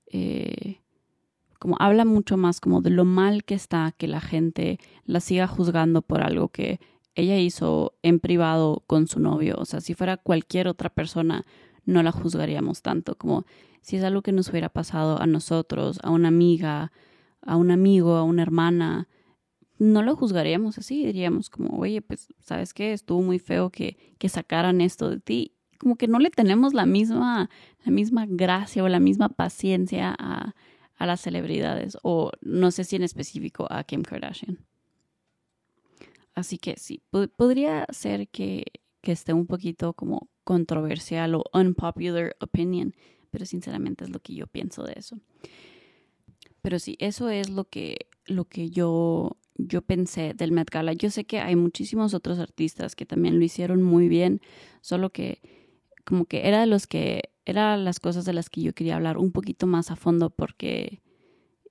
eh, 0.07 0.81
como 1.59 1.77
habla 1.81 2.05
mucho 2.05 2.37
más 2.37 2.61
como 2.61 2.81
de 2.81 2.91
lo 2.91 3.05
mal 3.05 3.43
que 3.43 3.55
está 3.55 3.93
que 3.97 4.07
la 4.07 4.21
gente 4.21 4.79
la 5.05 5.21
siga 5.21 5.47
juzgando 5.47 6.03
por 6.03 6.23
algo 6.23 6.49
que 6.49 6.79
ella 7.15 7.39
hizo 7.39 7.95
en 8.03 8.21
privado 8.21 8.83
con 8.87 9.07
su 9.07 9.21
novio. 9.21 9.57
O 9.59 9.65
sea, 9.65 9.81
si 9.81 9.95
fuera 9.95 10.17
cualquier 10.17 10.69
otra 10.69 10.91
persona, 10.91 11.45
no 11.85 12.03
la 12.03 12.13
juzgaríamos 12.13 12.83
tanto 12.83 13.17
como 13.17 13.45
si 13.83 13.97
es 13.97 14.05
algo 14.05 14.23
que 14.23 14.33
nos 14.33 14.49
hubiera 14.49 14.69
pasado 14.69 15.21
a 15.21 15.27
nosotros, 15.27 16.01
a 16.03 16.11
una 16.11 16.29
amiga, 16.29 16.93
a 17.43 17.57
un 17.57 17.71
amigo, 17.71 18.17
a 18.17 18.25
una 18.25 18.43
hermana. 18.43 19.09
No 19.85 20.03
lo 20.03 20.17
juzgaríamos 20.17 20.79
así, 20.79 21.05
diríamos 21.05 21.51
como, 21.51 21.79
oye, 21.79 22.01
pues, 22.01 22.29
¿sabes 22.41 22.73
qué? 22.73 22.93
Estuvo 22.93 23.21
muy 23.21 23.39
feo 23.39 23.71
que, 23.71 23.99
que 24.19 24.29
sacaran 24.29 24.81
esto 24.81 25.11
de 25.11 25.21
ti. 25.21 25.53
Como 25.79 25.97
que 25.97 26.09
no 26.09 26.19
le 26.19 26.31
tenemos 26.31 26.73
la 26.73 26.87
misma, 26.87 27.51
la 27.85 27.93
misma 27.93 28.25
gracia 28.27 28.83
o 28.83 28.89
la 28.89 29.01
misma 29.01 29.29
paciencia 29.29 30.15
a, 30.19 30.55
a 30.97 31.07
las 31.07 31.21
celebridades 31.21 31.99
o 32.03 32.31
no 32.41 32.71
sé 32.71 32.85
si 32.85 32.97
en 32.97 33.03
específico 33.03 33.67
a 33.69 33.85
Kim 33.85 34.03
Kardashian. 34.03 34.65
Así 36.35 36.59
que 36.59 36.77
sí, 36.79 37.03
podría 37.37 37.87
ser 37.91 38.29
que, 38.29 38.65
que 39.03 39.13
esté 39.13 39.33
un 39.33 39.47
poquito 39.47 39.93
como 39.93 40.29
controversial 40.45 41.35
o 41.35 41.45
unpopular 41.53 42.37
opinion, 42.41 42.95
pero 43.31 43.45
sinceramente 43.45 44.05
es 44.05 44.11
lo 44.11 44.21
que 44.21 44.35
yo 44.35 44.47
pienso 44.47 44.83
de 44.83 44.95
eso. 44.97 45.21
Pero 46.63 46.79
sí, 46.79 46.97
eso 46.99 47.29
es 47.29 47.51
lo 47.51 47.69
que, 47.69 48.09
lo 48.25 48.47
que 48.47 48.71
yo, 48.71 49.37
yo 49.57 49.83
pensé 49.83 50.35
del 50.35 50.53
Met 50.53 50.71
Gala. 50.71 50.93
Yo 50.93 51.11
sé 51.11 51.25
que 51.25 51.41
hay 51.41 51.57
muchísimos 51.57 52.15
otros 52.15 52.39
artistas 52.39 52.97
que 52.97 53.07
también 53.07 53.39
lo 53.39 53.45
hicieron 53.45 53.83
muy 53.83 54.09
bien, 54.09 54.41
solo 54.81 55.11
que 55.11 55.41
como 56.05 56.27
que 56.27 56.49
era 56.49 56.61
de 56.61 56.67
los 56.67 56.87
que 56.87 57.31
eran 57.47 57.85
las 57.85 58.01
cosas 58.01 58.25
de 58.25 58.33
las 58.33 58.51
que 58.51 58.63
yo 58.63 58.75
quería 58.75 58.97
hablar 58.97 59.19
un 59.19 59.33
poquito 59.33 59.67
más 59.67 59.91
a 59.91 59.97
fondo 59.97 60.31
porque 60.31 61.03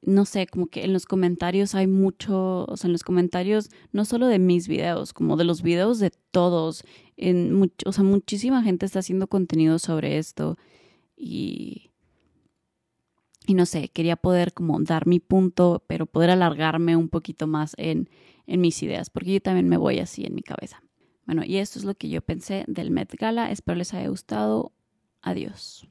no 0.05 0.25
sé, 0.25 0.47
como 0.47 0.67
que 0.67 0.83
en 0.83 0.91
los 0.91 1.05
comentarios 1.05 1.75
hay 1.75 1.87
mucho, 1.87 2.65
o 2.65 2.75
sea, 2.75 2.89
en 2.89 2.91
los 2.91 3.03
comentarios 3.03 3.69
no 3.93 4.03
solo 4.03 4.27
de 4.27 4.37
mis 4.37 4.67
videos, 4.67 5.13
como 5.13 5.37
de 5.37 5.45
los 5.45 5.61
videos 5.61 5.99
de 5.99 6.11
todos, 6.31 6.83
en 7.15 7.71
o 7.85 7.91
sea, 7.91 8.03
muchísima 8.03 8.63
gente 8.63 8.85
está 8.85 8.99
haciendo 8.99 9.27
contenido 9.27 9.79
sobre 9.79 10.17
esto 10.17 10.57
y 11.15 11.92
y 13.45 13.53
no 13.53 13.65
sé, 13.65 13.89
quería 13.89 14.15
poder 14.15 14.53
como 14.53 14.79
dar 14.79 15.07
mi 15.07 15.19
punto, 15.19 15.83
pero 15.87 16.05
poder 16.05 16.29
alargarme 16.29 16.95
un 16.95 17.09
poquito 17.09 17.47
más 17.47 17.73
en, 17.77 18.09
en 18.47 18.61
mis 18.61 18.81
ideas, 18.83 19.09
porque 19.09 19.33
yo 19.33 19.41
también 19.41 19.67
me 19.67 19.77
voy 19.77 19.99
así 19.99 20.25
en 20.25 20.35
mi 20.35 20.41
cabeza. 20.41 20.83
Bueno, 21.25 21.43
y 21.45 21.57
esto 21.57 21.79
es 21.79 21.85
lo 21.85 21.95
que 21.95 22.09
yo 22.09 22.21
pensé 22.21 22.65
del 22.67 22.91
Met 22.91 23.13
Gala. 23.15 23.51
Espero 23.51 23.77
les 23.77 23.93
haya 23.93 24.09
gustado. 24.09 24.73
Adiós. 25.21 25.87